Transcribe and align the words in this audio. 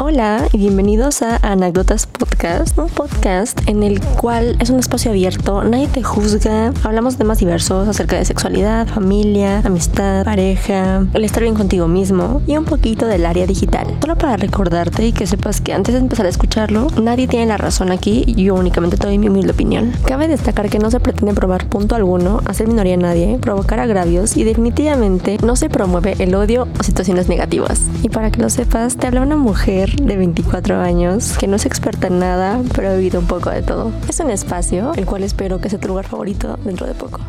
Hola 0.00 0.46
y 0.52 0.58
bienvenidos 0.58 1.22
a 1.22 1.38
Anécdotas 1.38 2.06
Podcast, 2.06 2.78
un 2.78 2.88
podcast 2.88 3.60
en 3.68 3.82
el 3.82 4.00
cual 4.00 4.56
es 4.60 4.70
un 4.70 4.78
espacio 4.78 5.10
abierto, 5.10 5.64
nadie 5.64 5.88
te 5.88 6.04
juzga, 6.04 6.72
hablamos 6.84 7.14
de 7.14 7.18
temas 7.18 7.38
diversos 7.38 7.88
acerca 7.88 8.16
de 8.16 8.24
sexualidad, 8.24 8.86
familia, 8.86 9.58
amistad, 9.64 10.24
pareja, 10.24 11.04
el 11.12 11.24
estar 11.24 11.42
bien 11.42 11.56
contigo 11.56 11.88
mismo 11.88 12.40
y 12.46 12.56
un 12.56 12.64
poquito 12.64 13.06
del 13.06 13.26
área 13.26 13.44
digital. 13.44 13.88
Solo 14.00 14.16
para 14.16 14.36
recordarte 14.36 15.04
y 15.04 15.12
que 15.12 15.26
sepas 15.26 15.60
que 15.60 15.72
antes 15.72 15.94
de 15.94 16.00
empezar 16.00 16.26
a 16.26 16.30
escucharlo, 16.30 16.86
nadie 17.02 17.26
tiene 17.26 17.46
la 17.46 17.56
razón 17.56 17.90
aquí, 17.90 18.24
yo 18.36 18.54
únicamente 18.54 18.98
te 18.98 19.08
doy 19.08 19.18
mi 19.18 19.28
humilde 19.28 19.50
opinión. 19.50 19.92
Cabe 20.06 20.28
destacar 20.28 20.70
que 20.70 20.78
no 20.78 20.92
se 20.92 21.00
pretende 21.00 21.34
probar 21.34 21.68
punto 21.68 21.96
alguno, 21.96 22.40
hacer 22.46 22.68
minoría 22.68 22.94
a 22.94 22.98
nadie, 22.98 23.36
provocar 23.40 23.80
agravios 23.80 24.36
y 24.36 24.44
definitivamente 24.44 25.38
no 25.44 25.56
se 25.56 25.68
promueve 25.68 26.14
el 26.20 26.36
odio 26.36 26.68
o 26.78 26.82
situaciones 26.84 27.28
negativas. 27.28 27.80
Y 28.04 28.10
para 28.10 28.30
que 28.30 28.40
lo 28.40 28.48
sepas, 28.48 28.96
te 28.96 29.08
habla 29.08 29.22
una 29.22 29.36
mujer 29.36 29.87
de 29.96 30.16
24 30.16 30.80
años 30.80 31.36
que 31.38 31.46
no 31.46 31.56
es 31.56 31.66
experta 31.66 32.08
en 32.08 32.18
nada, 32.18 32.60
pero 32.74 32.90
ha 32.90 32.94
vivido 32.94 33.20
un 33.20 33.26
poco 33.26 33.50
de 33.50 33.62
todo. 33.62 33.92
Es 34.08 34.20
un 34.20 34.30
espacio 34.30 34.92
el 34.94 35.06
cual 35.06 35.22
espero 35.22 35.60
que 35.60 35.70
sea 35.70 35.80
tu 35.80 35.88
lugar 35.88 36.06
favorito 36.06 36.58
dentro 36.64 36.86
de 36.86 36.94
poco. 36.94 37.20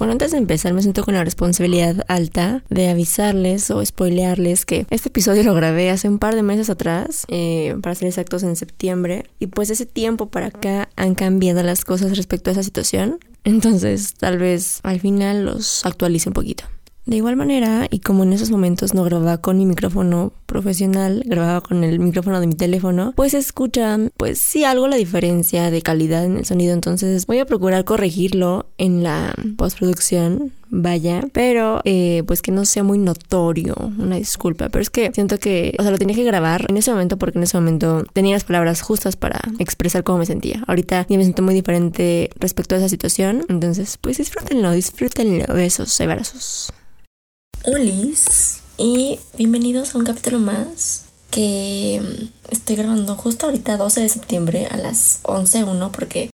Bueno, 0.00 0.12
antes 0.12 0.30
de 0.30 0.38
empezar 0.38 0.72
me 0.72 0.80
siento 0.80 1.04
con 1.04 1.12
la 1.12 1.24
responsabilidad 1.24 2.06
alta 2.08 2.64
de 2.70 2.88
avisarles 2.88 3.70
o 3.70 3.84
spoilearles 3.84 4.64
que 4.64 4.86
este 4.88 5.10
episodio 5.10 5.42
lo 5.42 5.52
grabé 5.52 5.90
hace 5.90 6.08
un 6.08 6.18
par 6.18 6.34
de 6.34 6.42
meses 6.42 6.70
atrás, 6.70 7.26
eh, 7.28 7.76
para 7.82 7.94
ser 7.94 8.08
exactos 8.08 8.42
en 8.42 8.56
septiembre, 8.56 9.26
y 9.38 9.48
pues 9.48 9.68
ese 9.68 9.84
tiempo 9.84 10.30
para 10.30 10.46
acá 10.46 10.88
han 10.96 11.14
cambiado 11.14 11.62
las 11.62 11.84
cosas 11.84 12.16
respecto 12.16 12.48
a 12.48 12.54
esa 12.54 12.62
situación. 12.62 13.18
Entonces 13.44 14.14
tal 14.14 14.38
vez 14.38 14.80
al 14.84 15.00
final 15.00 15.44
los 15.44 15.84
actualice 15.84 16.30
un 16.30 16.34
poquito. 16.34 16.64
De 17.06 17.16
igual 17.16 17.34
manera, 17.34 17.86
y 17.90 18.00
como 18.00 18.22
en 18.22 18.32
esos 18.32 18.50
momentos 18.50 18.94
no 18.94 19.02
grababa 19.04 19.38
con 19.38 19.56
mi 19.58 19.66
micrófono 19.66 20.32
profesional, 20.46 21.22
grababa 21.24 21.60
con 21.60 21.82
el 21.82 21.98
micrófono 21.98 22.40
de 22.40 22.46
mi 22.46 22.54
teléfono, 22.54 23.14
pues 23.16 23.34
escuchan, 23.34 24.12
pues 24.16 24.38
sí, 24.38 24.64
algo 24.64 24.86
la 24.86 24.96
diferencia 24.96 25.70
de 25.70 25.82
calidad 25.82 26.24
en 26.24 26.36
el 26.36 26.44
sonido. 26.44 26.74
Entonces 26.74 27.26
voy 27.26 27.38
a 27.38 27.46
procurar 27.46 27.84
corregirlo 27.84 28.66
en 28.76 29.02
la 29.02 29.34
postproducción, 29.56 30.52
vaya, 30.68 31.24
pero 31.32 31.80
eh, 31.84 32.22
pues 32.26 32.42
que 32.42 32.52
no 32.52 32.64
sea 32.64 32.84
muy 32.84 32.98
notorio, 32.98 33.74
una 33.98 34.16
disculpa, 34.16 34.68
pero 34.68 34.82
es 34.82 34.90
que 34.90 35.10
siento 35.12 35.38
que, 35.38 35.74
o 35.78 35.82
sea, 35.82 35.90
lo 35.90 35.98
tenía 35.98 36.14
que 36.14 36.22
grabar 36.22 36.66
en 36.68 36.76
ese 36.76 36.90
momento 36.90 37.16
porque 37.16 37.38
en 37.38 37.44
ese 37.44 37.56
momento 37.58 38.04
tenía 38.12 38.34
las 38.36 38.44
palabras 38.44 38.82
justas 38.82 39.16
para 39.16 39.40
expresar 39.58 40.04
cómo 40.04 40.18
me 40.18 40.26
sentía. 40.26 40.62
Ahorita 40.66 41.06
ya 41.08 41.16
me 41.16 41.24
siento 41.24 41.42
muy 41.42 41.54
diferente 41.54 42.30
respecto 42.38 42.74
a 42.74 42.78
esa 42.78 42.88
situación, 42.88 43.44
entonces 43.48 43.96
pues 43.98 44.18
disfrútenlo, 44.18 44.70
disfrútenlo, 44.72 45.46
besos, 45.54 46.00
abrazos. 46.00 46.72
Olis 47.66 48.60
y 48.78 49.20
bienvenidos 49.36 49.94
a 49.94 49.98
un 49.98 50.04
capítulo 50.04 50.38
más 50.38 51.04
que 51.30 52.00
mm, 52.02 52.52
estoy 52.52 52.76
grabando 52.76 53.16
justo 53.16 53.46
ahorita 53.46 53.76
12 53.76 54.00
de 54.00 54.08
septiembre 54.08 54.66
a 54.70 54.78
las 54.78 55.22
11.01 55.24 55.90
porque 55.90 56.30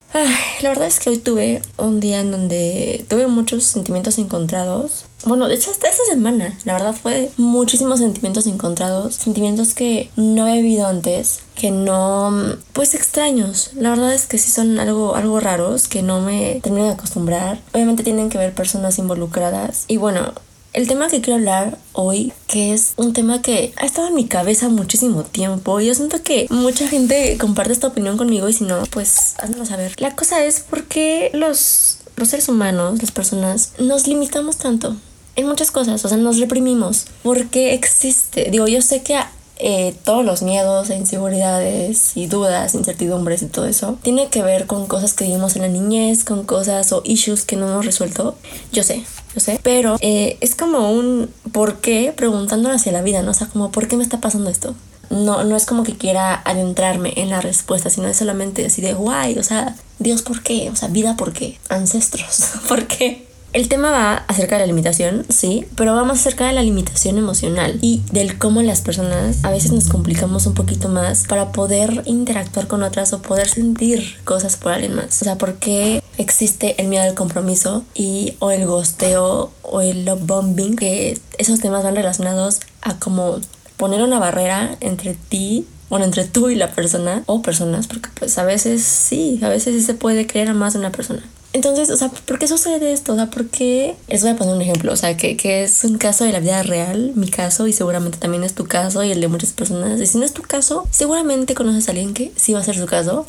la 0.63 0.69
verdad 0.69 0.87
es 0.87 1.01
que 1.01 1.11
hoy 1.11 1.19
tuve 1.19 1.63
un 1.79 1.99
día 1.99 2.21
en 2.21 2.31
donde 2.31 3.05
tuve 3.09 3.27
muchos 3.27 3.65
sentimientos 3.65 4.19
encontrados. 4.19 5.07
Bueno, 5.25 5.49
de 5.49 5.57
hecho 5.57 5.73
hasta 5.73 5.89
esta 5.89 6.05
semana, 6.09 6.57
la 6.65 6.75
verdad 6.75 6.95
fue 6.95 7.33
muchísimos 7.37 7.99
sentimientos 7.99 8.47
encontrados, 8.47 9.17
sentimientos 9.17 9.75
que 9.75 10.11
no 10.15 10.45
había 10.45 10.63
vivido 10.63 10.87
antes, 10.87 11.41
que 11.57 11.73
no, 11.73 12.31
mm, 12.31 12.53
pues 12.73 12.95
extraños. 12.95 13.71
La 13.75 13.91
verdad 13.91 14.15
es 14.15 14.27
que 14.27 14.39
sí 14.39 14.51
son 14.53 14.79
algo, 14.79 15.17
algo 15.17 15.41
raros, 15.41 15.89
que 15.89 16.03
no 16.03 16.21
me 16.21 16.61
termino 16.63 16.87
de 16.87 16.93
acostumbrar. 16.93 17.59
Obviamente 17.73 18.05
tienen 18.05 18.31
que 18.31 18.39
ver 18.39 18.55
personas 18.55 18.99
involucradas. 18.99 19.85
Y 19.89 19.97
bueno, 19.97 20.33
el 20.77 20.87
tema 20.87 21.09
que 21.09 21.23
quiero 21.23 21.39
hablar 21.39 21.79
hoy, 21.95 22.35
que 22.47 22.75
es 22.75 22.93
un 22.99 23.15
tema 23.15 23.41
que 23.41 23.73
ha 23.79 23.87
estado 23.87 24.09
en 24.09 24.15
mi 24.15 24.27
cabeza 24.27 24.69
muchísimo 24.69 25.25
tiempo. 25.25 25.81
y 25.81 25.87
Yo 25.87 25.95
siento 25.95 26.23
que 26.23 26.47
mucha 26.51 26.87
gente 26.87 27.39
comparte 27.39 27.73
esta 27.73 27.87
opinión 27.87 28.19
conmigo 28.19 28.47
y 28.47 28.53
si 28.53 28.65
no, 28.65 28.83
pues 28.91 29.37
a 29.39 29.65
saber. 29.65 29.95
La 29.97 30.15
cosa 30.15 30.45
es 30.45 30.61
por 30.61 30.85
qué 30.85 31.31
los, 31.33 32.01
los 32.17 32.29
seres 32.29 32.51
humanos, 32.51 33.01
las 33.01 33.11
personas, 33.11 33.73
nos 33.79 34.07
limitamos 34.07 34.59
tanto 34.59 34.95
en 35.35 35.47
muchas 35.47 35.71
cosas, 35.71 36.05
o 36.05 36.09
sea, 36.09 36.19
nos 36.19 36.39
reprimimos. 36.39 37.07
¿Por 37.23 37.47
qué 37.47 37.73
existe? 37.73 38.51
Digo, 38.51 38.67
yo 38.67 38.83
sé 38.83 39.03
que 39.03 39.19
eh, 39.59 39.97
todos 40.05 40.27
los 40.27 40.43
miedos 40.43 40.91
e 40.91 40.97
inseguridades 40.97 42.15
y 42.19 42.27
dudas, 42.27 42.75
incertidumbres 42.75 43.41
y 43.41 43.47
todo 43.47 43.65
eso, 43.65 43.97
tiene 44.03 44.29
que 44.29 44.43
ver 44.43 44.67
con 44.67 44.87
cosas 44.87 45.15
que 45.15 45.25
vivimos 45.25 45.57
en 45.57 45.63
la 45.63 45.69
niñez, 45.69 46.23
con 46.23 46.45
cosas 46.45 46.93
o 46.93 47.01
issues 47.07 47.47
que 47.47 47.57
no 47.57 47.67
hemos 47.67 47.87
resuelto. 47.87 48.37
Yo 48.73 48.83
sé, 48.83 49.05
sé, 49.41 49.61
pero 49.63 49.97
eh, 50.01 50.39
es 50.41 50.55
como 50.55 50.93
un 50.93 51.31
por 51.53 51.81
qué 51.81 52.13
preguntando 52.17 52.71
hacia 52.71 52.93
la 52.93 53.03
vida, 53.03 53.23
¿no? 53.23 53.31
O 53.31 53.35
sea, 53.35 53.49
como 53.49 53.71
por 53.71 53.89
qué 53.89 53.97
me 53.97 54.03
está 54.03 54.21
pasando 54.21 54.51
esto. 54.51 54.75
No, 55.11 55.45
no 55.45 55.57
es 55.57 55.67
como 55.67 55.85
que 55.85 55.97
quiera 55.97 56.43
adentrarme 56.45 57.13
en 57.17 57.31
la 57.31 57.41
respuesta, 57.41 57.91
sino 57.91 58.09
es 58.09 58.17
solamente 58.17 58.67
así 58.67 58.83
de 58.83 58.95
guay, 58.95 59.39
o 59.39 59.43
sea, 59.43 59.77
Dios, 59.99 60.23
¿por 60.23 60.43
qué? 60.43 60.69
O 60.71 60.77
sea, 60.77 60.89
vida, 60.89 61.17
¿por 61.17 61.33
qué? 61.33 61.59
Ancestros, 61.69 62.51
¿por 62.69 62.87
qué? 62.87 63.26
El 63.57 63.71
tema 63.71 63.91
va 63.91 64.17
acerca 64.29 64.57
de 64.57 64.61
la 64.61 64.67
limitación, 64.67 65.25
sí, 65.31 65.65
pero 65.77 65.95
va 65.95 66.05
más 66.05 66.21
acerca 66.21 66.47
de 66.47 66.53
la 66.53 66.63
limitación 66.63 67.17
emocional 67.17 67.79
y 67.81 68.03
del 68.13 68.37
cómo 68.37 68.61
las 68.61 68.83
personas 68.83 69.43
a 69.47 69.51
veces 69.51 69.73
nos 69.73 69.89
complicamos 69.89 70.45
un 70.45 70.53
poquito 70.53 70.91
más 70.91 71.27
para 71.27 71.53
poder 71.53 72.03
interactuar 72.05 72.67
con 72.67 72.83
otras 72.83 73.15
o 73.15 73.23
poder 73.23 73.49
sentir 73.49 74.19
cosas 74.25 74.59
por 74.59 74.73
alguien 74.73 74.95
más. 74.95 75.23
O 75.23 75.25
sea, 75.25 75.39
¿por 75.39 75.55
qué 75.55 76.03
existe 76.19 76.79
el 76.83 76.89
miedo 76.89 77.05
al 77.05 77.15
compromiso 77.15 77.83
y 77.95 78.35
o 78.41 78.51
el 78.51 78.67
gosteo 78.67 79.51
o 79.63 79.81
el 79.81 80.05
love 80.05 80.27
bombing? 80.27 80.77
Que 80.77 81.19
esos 81.39 81.59
temas 81.59 81.83
van 81.83 81.97
relacionados 81.97 82.61
a 82.83 82.99
como 82.99 83.41
poner 83.79 84.03
una 84.03 84.19
barrera 84.19 84.77
entre 84.81 85.15
ti 85.15 85.67
bueno, 85.89 86.05
entre 86.05 86.25
tú 86.25 86.51
y 86.51 86.57
la 86.57 86.73
persona 86.73 87.23
o 87.27 87.43
personas, 87.43 87.87
porque 87.87 88.09
pues 88.19 88.37
a 88.39 88.45
veces 88.45 88.83
sí, 88.83 89.39
a 89.43 89.49
veces 89.49 89.75
sí 89.77 89.83
se 89.83 89.95
puede 89.95 90.27
creer 90.27 90.49
a 90.49 90.53
más 90.53 90.73
de 90.73 90.81
una 90.81 90.91
persona. 90.91 91.23
Entonces, 91.57 91.89
o 91.89 91.97
sea, 91.97 92.11
¿por 92.11 92.39
qué 92.39 92.47
sucede 92.47 92.93
esto? 92.93 93.15
O 93.15 93.17
sea, 93.17 93.31
¿por 93.31 93.47
qué? 93.47 93.97
Les 94.09 94.21
voy 94.21 94.33
a 94.33 94.37
poner 94.37 94.55
un 94.55 94.61
ejemplo, 94.61 94.93
o 94.93 94.97
sea, 94.97 95.17
que, 95.17 95.39
que 95.39 95.65
es 95.65 95.85
un 95.85 95.97
caso 95.97 96.25
de 96.25 96.33
la 96.33 96.39
vida 96.39 96.63
real, 96.63 97.13
mi 97.15 97.31
caso, 97.31 97.67
y 97.67 97.73
seguramente 97.73 98.19
también 98.19 98.45
es 98.45 98.55
tu 98.55 98.67
caso 98.67 99.03
y 99.03 99.11
el 99.11 99.23
de 99.23 99.29
muchas 99.29 99.55
personas. 99.55 99.99
Y 99.99 100.07
si 100.07 100.19
no 100.19 100.27
es 100.27 100.35
tu 100.35 100.43
caso, 100.43 100.87
seguramente 100.91 101.55
conoces 101.55 101.89
a 101.89 101.93
alguien 101.93 102.13
que 102.13 102.31
sí 102.37 102.53
va 102.53 102.61
a 102.61 102.63
ser 102.63 102.77
su 102.77 102.85
caso. 102.85 103.25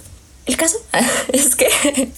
El 0.47 0.55
caso 0.55 0.77
es 1.33 1.55
que 1.55 1.67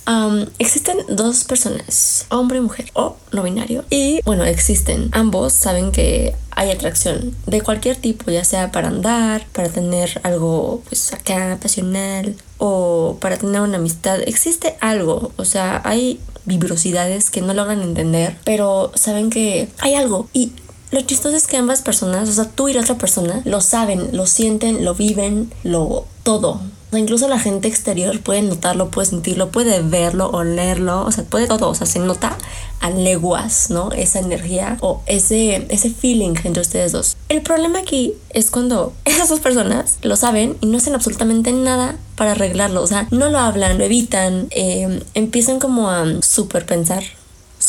um, 0.07 0.45
existen 0.59 0.97
dos 1.09 1.43
personas, 1.43 2.27
hombre 2.29 2.59
y 2.59 2.61
mujer, 2.61 2.91
o 2.93 3.17
no 3.31 3.43
binario. 3.43 3.83
Y 3.89 4.21
bueno, 4.23 4.45
existen. 4.45 5.09
Ambos 5.11 5.53
saben 5.53 5.91
que 5.91 6.35
hay 6.51 6.69
atracción 6.69 7.35
de 7.47 7.61
cualquier 7.61 7.97
tipo, 7.97 8.29
ya 8.29 8.43
sea 8.43 8.71
para 8.71 8.89
andar, 8.89 9.47
para 9.51 9.69
tener 9.69 10.21
algo 10.23 10.83
pues 10.87 11.11
acá 11.11 11.57
pasional 11.59 12.35
o 12.59 13.17
para 13.19 13.37
tener 13.37 13.61
una 13.61 13.77
amistad. 13.77 14.19
Existe 14.21 14.77
algo, 14.79 15.31
o 15.37 15.45
sea, 15.45 15.81
hay 15.83 16.19
vibrosidades 16.45 17.31
que 17.31 17.41
no 17.41 17.53
logran 17.53 17.81
entender, 17.81 18.37
pero 18.43 18.91
saben 18.93 19.29
que 19.31 19.69
hay 19.79 19.95
algo 19.95 20.29
y 20.33 20.53
lo 20.91 21.01
chistoso 21.01 21.35
es 21.35 21.47
que 21.47 21.57
ambas 21.57 21.81
personas, 21.81 22.29
o 22.29 22.31
sea, 22.31 22.45
tú 22.45 22.67
y 22.67 22.73
la 22.73 22.81
otra 22.81 22.97
persona, 22.97 23.41
lo 23.45 23.61
saben, 23.61 24.09
lo 24.15 24.25
sienten, 24.25 24.83
lo 24.83 24.95
viven, 24.95 25.53
lo 25.63 26.05
todo 26.23 26.59
incluso 26.97 27.27
la 27.27 27.39
gente 27.39 27.67
exterior 27.67 28.19
puede 28.21 28.41
notarlo, 28.41 28.89
puede 28.89 29.09
sentirlo, 29.09 29.49
puede 29.49 29.81
verlo, 29.81 30.29
olerlo, 30.29 31.05
o 31.05 31.11
sea, 31.11 31.23
puede 31.23 31.47
todo, 31.47 31.69
o 31.69 31.75
sea, 31.75 31.85
se 31.85 31.99
nota 31.99 32.37
a 32.79 32.89
leguas, 32.89 33.69
¿no? 33.69 33.91
Esa 33.91 34.19
energía 34.19 34.77
o 34.81 35.01
ese, 35.05 35.67
ese 35.69 35.89
feeling 35.91 36.35
entre 36.43 36.61
ustedes 36.61 36.91
dos. 36.91 37.17
El 37.27 37.41
problema 37.41 37.79
aquí 37.79 38.13
es 38.31 38.49
cuando 38.49 38.93
esas 39.05 39.29
dos 39.29 39.39
personas 39.39 39.99
lo 40.01 40.15
saben 40.15 40.57
y 40.61 40.67
no 40.67 40.77
hacen 40.77 40.95
absolutamente 40.95 41.51
nada 41.51 41.95
para 42.15 42.31
arreglarlo, 42.31 42.81
o 42.81 42.87
sea, 42.87 43.07
no 43.11 43.29
lo 43.29 43.37
hablan, 43.37 43.77
lo 43.77 43.83
evitan, 43.83 44.47
eh, 44.51 45.03
empiezan 45.13 45.59
como 45.59 45.89
a 45.89 46.05
super 46.21 46.65
pensar 46.65 47.03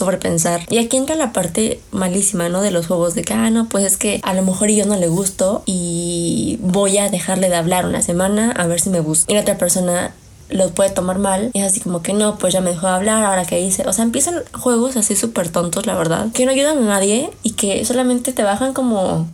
sobrepensar. 0.01 0.63
Y 0.69 0.79
aquí 0.79 0.97
entra 0.97 1.15
la 1.15 1.33
parte 1.33 1.81
malísima, 1.93 2.49
¿no? 2.49 2.61
De 2.61 2.71
los 2.71 2.87
juegos 2.87 3.15
de 3.15 3.23
que, 3.23 3.35
ah, 3.35 3.51
no, 3.51 3.69
pues 3.69 3.85
es 3.85 3.97
que 3.97 4.21
a 4.23 4.35
lo 4.35 4.43
mejor 4.43 4.69
yo 4.71 4.87
no 4.87 4.97
le 4.97 5.09
gusto 5.09 5.63
y 5.67 6.59
voy 6.63 6.99
a 6.99 7.09
dejarle 7.09 7.49
de 7.49 7.57
hablar 7.57 7.87
una 7.87 8.03
semana 8.03 8.53
a 8.53 8.67
ver 8.67 8.81
si 8.81 8.91
me 8.91 9.01
gusta. 9.01 9.31
Y 9.31 9.35
la 9.35 9.43
otra 9.43 9.59
persona 9.59 10.13
lo 10.49 10.71
puede 10.71 10.91
tomar 10.91 11.19
mal 11.19 11.51
y 11.53 11.61
es 11.61 11.67
así 11.67 11.81
como 11.81 12.03
que 12.03 12.13
no, 12.13 12.37
pues 12.37 12.53
ya 12.53 12.61
me 12.61 12.71
dejó 12.71 12.89
de 12.89 12.95
hablar, 12.95 13.25
ahora 13.25 13.45
que 13.45 13.61
hice. 13.61 13.87
O 13.87 13.93
sea, 13.93 14.05
empiezan 14.05 14.43
juegos 14.53 14.97
así 14.97 15.15
súper 15.15 15.49
tontos, 15.49 15.87
la 15.87 15.95
verdad, 15.95 16.33
que 16.33 16.45
no 16.45 16.51
ayudan 16.51 16.79
a 16.79 16.87
nadie 16.87 17.31
y 17.45 17.53
que 17.53 17.85
solamente 17.85 18.33
te 18.33 18.43
bajan 18.43 18.73
como 18.73 19.29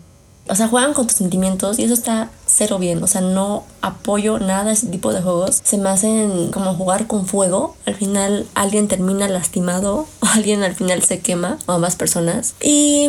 o 0.48 0.54
sea, 0.54 0.68
juegan 0.68 0.92
con 0.92 1.06
tus 1.06 1.16
sentimientos 1.16 1.78
y 1.78 1.84
eso 1.84 1.94
está 1.94 2.30
cero 2.56 2.78
bien. 2.78 3.02
O 3.02 3.06
sea, 3.06 3.20
no 3.20 3.64
apoyo 3.82 4.38
nada 4.38 4.72
ese 4.72 4.86
tipo 4.86 5.12
de 5.12 5.20
juegos. 5.20 5.60
Se 5.62 5.78
me 5.78 5.88
hacen 5.88 6.50
como 6.50 6.74
jugar 6.74 7.06
con 7.06 7.26
fuego. 7.26 7.76
Al 7.86 7.94
final 7.94 8.46
alguien 8.54 8.88
termina 8.88 9.28
lastimado 9.28 10.06
o 10.20 10.26
alguien 10.26 10.62
al 10.62 10.74
final 10.74 11.02
se 11.02 11.20
quema 11.20 11.58
o 11.66 11.72
ambas 11.72 11.96
personas. 11.96 12.54
Y 12.62 13.08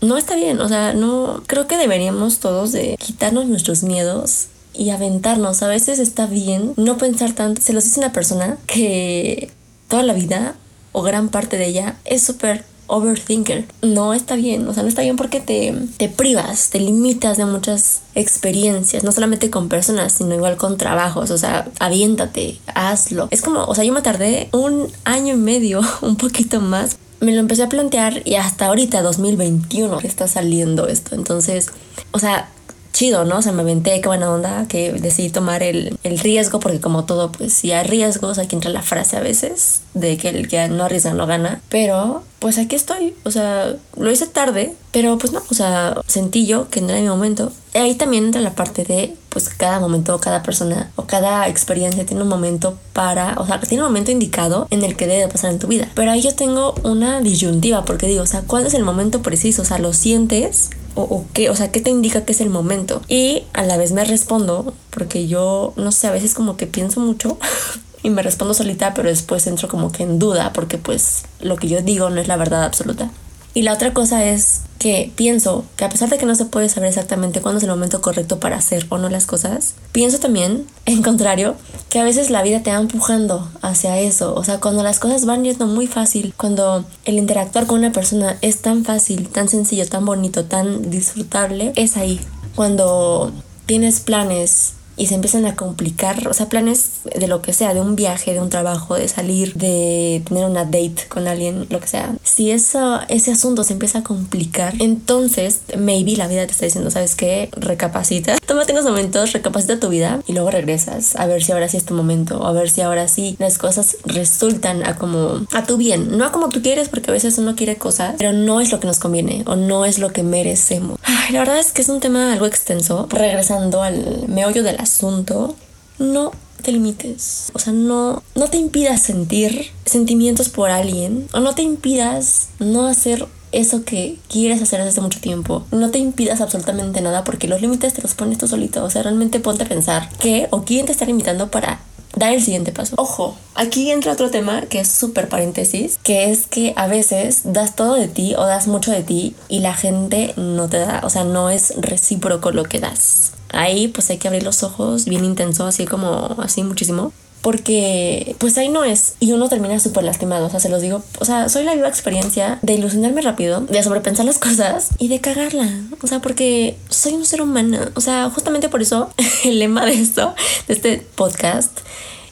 no 0.00 0.16
está 0.16 0.36
bien. 0.36 0.60
O 0.60 0.68
sea, 0.68 0.92
no 0.92 1.42
creo 1.46 1.66
que 1.66 1.76
deberíamos 1.76 2.38
todos 2.38 2.72
de 2.72 2.96
quitarnos 2.98 3.46
nuestros 3.46 3.82
miedos 3.82 4.48
y 4.74 4.90
aventarnos. 4.90 5.62
A 5.62 5.68
veces 5.68 5.98
está 5.98 6.26
bien 6.26 6.74
no 6.76 6.98
pensar 6.98 7.32
tanto. 7.32 7.62
Se 7.62 7.72
los 7.72 7.84
dice 7.84 8.00
una 8.00 8.12
persona 8.12 8.58
que 8.66 9.50
toda 9.88 10.02
la 10.02 10.12
vida 10.12 10.56
o 10.92 11.02
gran 11.02 11.28
parte 11.28 11.56
de 11.56 11.66
ella 11.66 11.96
es 12.04 12.22
súper 12.22 12.64
overthinker. 12.86 13.64
No 13.82 14.14
está 14.14 14.36
bien, 14.36 14.66
o 14.68 14.74
sea, 14.74 14.82
no 14.82 14.88
está 14.88 15.02
bien 15.02 15.16
porque 15.16 15.40
te, 15.40 15.74
te 15.96 16.08
privas, 16.08 16.70
te 16.70 16.80
limitas 16.80 17.36
de 17.36 17.44
muchas 17.44 18.02
experiencias, 18.14 19.04
no 19.04 19.12
solamente 19.12 19.50
con 19.50 19.68
personas, 19.68 20.12
sino 20.12 20.34
igual 20.34 20.56
con 20.56 20.76
trabajos, 20.76 21.30
o 21.30 21.38
sea, 21.38 21.68
aviéntate, 21.80 22.58
hazlo. 22.74 23.28
Es 23.30 23.42
como, 23.42 23.64
o 23.64 23.74
sea, 23.74 23.84
yo 23.84 23.92
me 23.92 24.02
tardé 24.02 24.48
un 24.52 24.88
año 25.04 25.34
y 25.34 25.38
medio, 25.38 25.80
un 26.02 26.16
poquito 26.16 26.60
más. 26.60 26.96
Me 27.20 27.32
lo 27.32 27.40
empecé 27.40 27.62
a 27.62 27.68
plantear 27.68 28.22
y 28.26 28.34
hasta 28.34 28.66
ahorita, 28.66 29.00
2021, 29.00 30.00
está 30.00 30.28
saliendo 30.28 30.88
esto. 30.88 31.14
Entonces, 31.14 31.70
o 32.10 32.18
sea, 32.18 32.50
chido, 32.94 33.24
¿no? 33.24 33.38
O 33.38 33.42
sea, 33.42 33.52
me 33.52 33.62
aventé, 33.62 34.00
qué 34.00 34.08
buena 34.08 34.30
onda, 34.30 34.66
que 34.68 34.92
decidí 34.92 35.28
tomar 35.28 35.62
el, 35.62 35.98
el, 36.04 36.18
riesgo, 36.20 36.60
porque 36.60 36.80
como 36.80 37.04
todo, 37.04 37.30
pues 37.32 37.52
si 37.52 37.72
hay 37.72 37.84
riesgos, 37.86 38.38
aquí 38.38 38.54
entra 38.54 38.70
la 38.70 38.82
frase 38.82 39.16
a 39.16 39.20
veces 39.20 39.82
de 39.92 40.16
que 40.16 40.30
el 40.30 40.48
que 40.48 40.68
no 40.68 40.84
arriesga 40.84 41.12
no 41.12 41.26
gana. 41.26 41.60
Pero, 41.68 42.22
pues 42.38 42.56
aquí 42.56 42.76
estoy, 42.76 43.14
o 43.24 43.30
sea, 43.30 43.74
lo 43.96 44.10
hice 44.10 44.26
tarde, 44.26 44.74
pero 44.92 45.18
pues 45.18 45.32
no, 45.32 45.42
o 45.50 45.54
sea, 45.54 46.00
sentí 46.06 46.46
yo 46.46 46.68
que 46.70 46.80
no 46.80 46.90
era 46.90 47.00
mi 47.00 47.08
momento. 47.08 47.52
Y 47.74 47.78
ahí 47.78 47.96
también 47.96 48.26
entra 48.26 48.40
la 48.40 48.54
parte 48.54 48.84
de, 48.84 49.16
pues 49.28 49.48
cada 49.48 49.80
momento, 49.80 50.20
cada 50.20 50.44
persona 50.44 50.92
o 50.94 51.04
cada 51.06 51.48
experiencia 51.48 52.06
tiene 52.06 52.22
un 52.22 52.28
momento 52.28 52.78
para, 52.92 53.34
o 53.38 53.46
sea, 53.46 53.58
tiene 53.58 53.82
un 53.82 53.88
momento 53.88 54.12
indicado 54.12 54.68
en 54.70 54.84
el 54.84 54.94
que 54.94 55.08
debe 55.08 55.26
pasar 55.26 55.50
en 55.50 55.58
tu 55.58 55.66
vida. 55.66 55.90
Pero 55.94 56.12
ahí 56.12 56.22
yo 56.22 56.34
tengo 56.36 56.76
una 56.84 57.20
disyuntiva, 57.20 57.84
porque 57.84 58.06
digo, 58.06 58.22
o 58.22 58.26
sea, 58.26 58.42
¿cuál 58.42 58.66
es 58.66 58.74
el 58.74 58.84
momento 58.84 59.20
preciso? 59.20 59.62
O 59.62 59.64
sea, 59.64 59.78
¿lo 59.78 59.92
sientes? 59.92 60.70
O, 60.94 61.24
qué, 61.32 61.50
o 61.50 61.56
sea, 61.56 61.70
qué 61.70 61.80
te 61.80 61.90
indica 61.90 62.24
que 62.24 62.32
es 62.32 62.40
el 62.40 62.50
momento. 62.50 63.02
Y 63.08 63.44
a 63.52 63.62
la 63.62 63.76
vez 63.76 63.92
me 63.92 64.04
respondo, 64.04 64.74
porque 64.90 65.26
yo, 65.26 65.72
no 65.76 65.92
sé, 65.92 66.06
a 66.06 66.12
veces 66.12 66.34
como 66.34 66.56
que 66.56 66.66
pienso 66.66 67.00
mucho 67.00 67.38
y 68.02 68.10
me 68.10 68.22
respondo 68.22 68.54
solita, 68.54 68.94
pero 68.94 69.08
después 69.08 69.46
entro 69.46 69.68
como 69.68 69.92
que 69.92 70.02
en 70.02 70.18
duda, 70.18 70.52
porque 70.52 70.78
pues 70.78 71.24
lo 71.40 71.56
que 71.56 71.68
yo 71.68 71.80
digo 71.80 72.10
no 72.10 72.20
es 72.20 72.28
la 72.28 72.36
verdad 72.36 72.64
absoluta. 72.64 73.10
Y 73.54 73.62
la 73.62 73.72
otra 73.72 73.94
cosa 73.94 74.24
es 74.24 74.62
que 74.80 75.12
pienso 75.14 75.64
que 75.76 75.84
a 75.84 75.88
pesar 75.88 76.10
de 76.10 76.18
que 76.18 76.26
no 76.26 76.34
se 76.34 76.44
puede 76.44 76.68
saber 76.68 76.88
exactamente 76.88 77.40
cuándo 77.40 77.58
es 77.58 77.64
el 77.64 77.70
momento 77.70 78.00
correcto 78.02 78.40
para 78.40 78.56
hacer 78.56 78.84
o 78.88 78.98
no 78.98 79.08
las 79.08 79.26
cosas, 79.26 79.74
pienso 79.92 80.18
también, 80.18 80.66
en 80.86 81.02
contrario, 81.02 81.54
que 81.88 82.00
a 82.00 82.04
veces 82.04 82.30
la 82.30 82.42
vida 82.42 82.62
te 82.64 82.70
va 82.70 82.78
empujando 82.78 83.48
hacia 83.62 83.98
eso. 84.00 84.34
O 84.34 84.42
sea, 84.42 84.58
cuando 84.58 84.82
las 84.82 84.98
cosas 84.98 85.24
van 85.24 85.44
yendo 85.44 85.66
muy 85.66 85.86
fácil, 85.86 86.34
cuando 86.36 86.84
el 87.04 87.14
interactuar 87.14 87.66
con 87.66 87.78
una 87.78 87.92
persona 87.92 88.36
es 88.42 88.60
tan 88.60 88.84
fácil, 88.84 89.28
tan 89.28 89.48
sencillo, 89.48 89.88
tan 89.88 90.04
bonito, 90.04 90.44
tan 90.44 90.90
disfrutable, 90.90 91.72
es 91.76 91.96
ahí. 91.96 92.20
Cuando 92.56 93.32
tienes 93.66 94.00
planes 94.00 94.72
y 94.96 95.06
se 95.06 95.14
empiezan 95.14 95.46
a 95.46 95.54
complicar, 95.54 96.26
o 96.26 96.34
sea, 96.34 96.48
planes 96.48 96.90
de 97.04 97.28
lo 97.28 97.42
que 97.42 97.52
sea, 97.52 97.74
de 97.74 97.80
un 97.80 97.96
viaje, 97.96 98.32
de 98.32 98.40
un 98.40 98.50
trabajo, 98.50 98.94
de 98.94 99.08
salir, 99.08 99.54
de 99.54 100.22
tener 100.26 100.44
una 100.44 100.64
date 100.64 101.06
con 101.08 101.26
alguien, 101.28 101.66
lo 101.70 101.80
que 101.80 101.88
sea. 101.88 102.14
Si 102.22 102.50
eso, 102.50 103.00
ese 103.08 103.32
asunto 103.32 103.64
se 103.64 103.72
empieza 103.72 103.98
a 103.98 104.02
complicar, 104.02 104.74
entonces 104.80 105.60
maybe 105.76 106.16
la 106.16 106.28
vida 106.28 106.46
te 106.46 106.52
está 106.52 106.66
diciendo, 106.66 106.90
¿sabes 106.90 107.14
qué? 107.14 107.48
Recapacita, 107.52 108.36
tómate 108.46 108.72
unos 108.72 108.84
momentos, 108.84 109.32
recapacita 109.32 109.80
tu 109.80 109.88
vida 109.88 110.20
y 110.26 110.32
luego 110.32 110.50
regresas 110.50 111.16
a 111.16 111.26
ver 111.26 111.42
si 111.42 111.52
ahora 111.52 111.68
sí 111.68 111.76
es 111.76 111.84
tu 111.84 111.94
momento, 111.94 112.38
o 112.38 112.46
a 112.46 112.52
ver 112.52 112.70
si 112.70 112.80
ahora 112.80 113.08
sí 113.08 113.36
las 113.38 113.58
cosas 113.58 113.96
resultan 114.04 114.86
a 114.86 114.96
como 114.96 115.46
a 115.52 115.64
tu 115.64 115.76
bien, 115.76 116.16
no 116.16 116.24
a 116.24 116.32
como 116.32 116.48
tú 116.48 116.62
quieres, 116.62 116.88
porque 116.88 117.10
a 117.10 117.14
veces 117.14 117.38
uno 117.38 117.56
quiere 117.56 117.76
cosas, 117.76 118.14
pero 118.18 118.32
no 118.32 118.60
es 118.60 118.70
lo 118.72 118.80
que 118.80 118.86
nos 118.86 118.98
conviene 118.98 119.42
o 119.46 119.56
no 119.56 119.84
es 119.84 119.98
lo 119.98 120.12
que 120.12 120.22
merecemos. 120.22 120.98
Ay, 121.02 121.32
la 121.32 121.40
verdad 121.40 121.58
es 121.58 121.72
que 121.72 121.82
es 121.82 121.88
un 121.88 122.00
tema 122.00 122.32
algo 122.32 122.46
extenso. 122.46 123.06
Regresando 123.10 123.82
al 123.82 124.28
meollo 124.28 124.62
de 124.62 124.72
la 124.72 124.84
asunto, 124.84 125.56
no 125.98 126.30
te 126.64 126.72
limites. 126.72 127.52
O 127.54 127.60
sea, 127.60 127.72
no, 127.72 128.24
no 128.34 128.48
te 128.48 128.56
impidas 128.56 129.00
sentir 129.00 129.70
sentimientos 129.84 130.48
por 130.48 130.70
alguien. 130.70 131.28
O 131.32 131.38
no 131.38 131.54
te 131.54 131.62
impidas 131.62 132.48
no 132.58 132.86
hacer 132.86 133.26
eso 133.52 133.84
que 133.84 134.18
quieres 134.28 134.60
hacer 134.60 134.82
desde 134.82 135.00
mucho 135.00 135.20
tiempo. 135.20 135.64
No 135.70 135.90
te 135.90 135.98
impidas 135.98 136.40
absolutamente 136.40 137.00
nada 137.00 137.22
porque 137.22 137.46
los 137.46 137.60
límites 137.60 137.94
te 137.94 138.02
los 138.02 138.14
pones 138.14 138.38
tú 138.38 138.48
solito. 138.48 138.84
O 138.84 138.90
sea, 138.90 139.04
realmente 139.04 139.38
ponte 139.38 139.62
a 139.62 139.68
pensar 139.68 140.08
qué 140.18 140.48
o 140.50 140.64
quién 140.64 140.86
te 140.86 140.92
está 140.92 141.04
limitando 141.04 141.50
para 141.50 141.80
dar 142.16 142.32
el 142.32 142.42
siguiente 142.42 142.72
paso. 142.72 142.94
Ojo, 142.98 143.36
aquí 143.54 143.90
entra 143.90 144.12
otro 144.12 144.30
tema 144.30 144.62
que 144.62 144.80
es 144.80 144.88
súper 144.88 145.28
paréntesis, 145.28 145.98
que 146.02 146.30
es 146.30 146.46
que 146.46 146.72
a 146.76 146.86
veces 146.86 147.40
das 147.44 147.76
todo 147.76 147.94
de 147.94 148.08
ti 148.08 148.34
o 148.36 148.44
das 148.44 148.66
mucho 148.66 148.90
de 148.90 149.02
ti 149.02 149.34
y 149.48 149.60
la 149.60 149.74
gente 149.74 150.34
no 150.36 150.68
te 150.68 150.78
da, 150.78 151.00
o 151.04 151.10
sea, 151.10 151.24
no 151.24 151.50
es 151.50 151.74
recíproco 151.76 152.50
lo 152.50 152.64
que 152.64 152.80
das 152.80 153.34
ahí 153.54 153.88
pues 153.88 154.10
hay 154.10 154.18
que 154.18 154.28
abrir 154.28 154.42
los 154.42 154.62
ojos 154.62 155.04
bien 155.04 155.24
intenso, 155.24 155.66
así 155.66 155.86
como 155.86 156.36
así 156.38 156.62
muchísimo. 156.62 157.12
Porque 157.44 158.36
pues 158.38 158.56
ahí 158.56 158.70
no 158.70 158.84
es. 158.84 159.16
Y 159.20 159.32
uno 159.32 159.50
termina 159.50 159.78
súper 159.78 160.02
lastimado. 160.02 160.46
O 160.46 160.50
sea, 160.50 160.60
se 160.60 160.70
los 160.70 160.80
digo. 160.80 161.02
O 161.18 161.26
sea, 161.26 161.50
soy 161.50 161.62
la 161.64 161.74
viva 161.74 161.88
experiencia 161.88 162.58
de 162.62 162.72
ilusionarme 162.72 163.20
rápido, 163.20 163.60
de 163.60 163.82
sobrepensar 163.82 164.24
las 164.24 164.38
cosas 164.48 164.88
y 164.98 165.08
de 165.08 165.20
cagarla. 165.20 165.68
O 166.02 166.06
sea, 166.06 166.20
porque 166.20 166.78
soy 166.88 167.12
un 167.12 167.26
ser 167.26 167.42
humano. 167.42 167.80
O 167.96 168.00
sea, 168.00 168.30
justamente 168.30 168.70
por 168.70 168.80
eso 168.80 169.10
el 169.44 169.58
lema 169.58 169.84
de 169.84 169.92
esto, 169.92 170.34
de 170.68 170.72
este 170.72 171.06
podcast, 171.16 171.80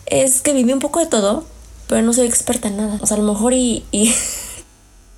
es 0.06 0.40
que 0.40 0.54
viví 0.54 0.72
un 0.72 0.78
poco 0.78 1.00
de 1.00 1.06
todo, 1.06 1.44
pero 1.88 2.00
no 2.00 2.14
soy 2.14 2.26
experta 2.26 2.68
en 2.68 2.78
nada. 2.78 2.98
O 3.02 3.06
sea, 3.06 3.18
a 3.18 3.20
lo 3.20 3.30
mejor 3.30 3.52
y, 3.52 3.84
y 3.92 4.14